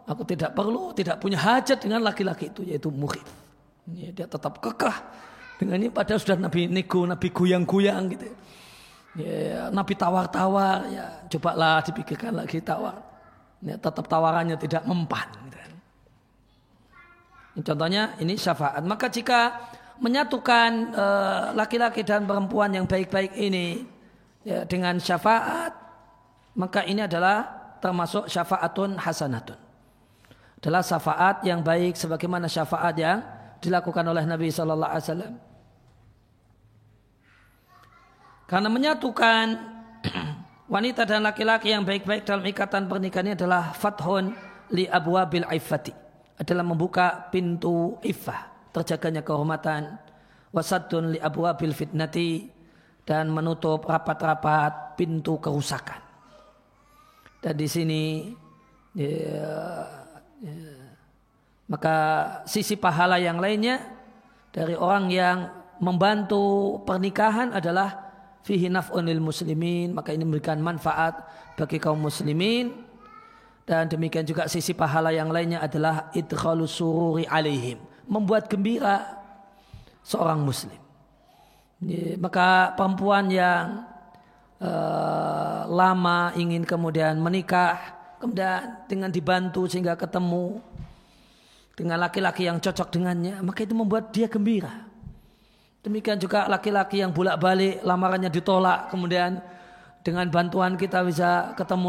[0.10, 3.22] Aku tidak perlu, tidak punya hajat dengan laki-laki itu, yaitu murid.
[3.94, 4.98] Ya, dia tetap kekeh
[5.62, 8.26] dengan ini padahal sudah Nabi nego, Nabi goyang-goyang gitu.
[9.22, 13.06] Ya, Nabi tawar-tawar, ya cobalah dipikirkan lagi tawar.
[13.62, 15.30] Ya, tetap tawarannya tidak mempan.
[15.46, 15.62] Gitu.
[17.70, 18.82] Contohnya ini syafaat.
[18.82, 19.62] Maka jika
[20.02, 23.84] menyatukan eh, laki-laki uh, dan perempuan yang baik-baik ini
[24.44, 25.74] ya, dengan syafaat,
[26.56, 27.48] maka ini adalah
[27.80, 29.60] termasuk syafaatun hasanatun.
[30.60, 33.24] Adalah syafaat yang baik sebagaimana syafaat yang
[33.64, 35.34] dilakukan oleh Nabi Shallallahu Alaihi Wasallam.
[38.50, 39.46] Karena menyatukan
[40.74, 44.36] wanita dan laki-laki yang baik-baik dalam ikatan pernikahan ini adalah fathun
[44.76, 45.96] li abwabil iffati.
[46.40, 49.96] Adalah membuka pintu iffah terjaganya kehormatan.
[50.50, 52.59] Wasadun li abwabil fitnati
[53.10, 55.98] dan menutup rapat-rapat pintu kerusakan.
[57.42, 58.30] Dan di sini
[58.94, 59.58] ya,
[60.40, 60.72] Ya.
[61.68, 61.96] Maka
[62.48, 63.84] sisi pahala yang lainnya
[64.56, 65.52] dari orang yang
[65.84, 68.10] membantu pernikahan adalah
[68.42, 71.28] fihi naf'unil muslimin maka ini memberikan manfaat
[71.60, 72.72] bagi kaum muslimin
[73.68, 77.78] dan demikian juga sisi pahala yang lainnya adalah idkhalu sururi alaihim
[78.10, 79.22] membuat gembira
[80.02, 80.80] seorang muslim
[82.20, 83.88] maka perempuan yang
[84.60, 90.60] uh, lama ingin kemudian menikah kemudian dengan dibantu sehingga ketemu
[91.80, 94.84] dengan laki-laki yang cocok dengannya, maka itu membuat dia gembira.
[95.80, 99.40] Demikian juga laki-laki yang bolak-balik lamarannya ditolak, kemudian
[100.04, 101.88] dengan bantuan kita bisa ketemu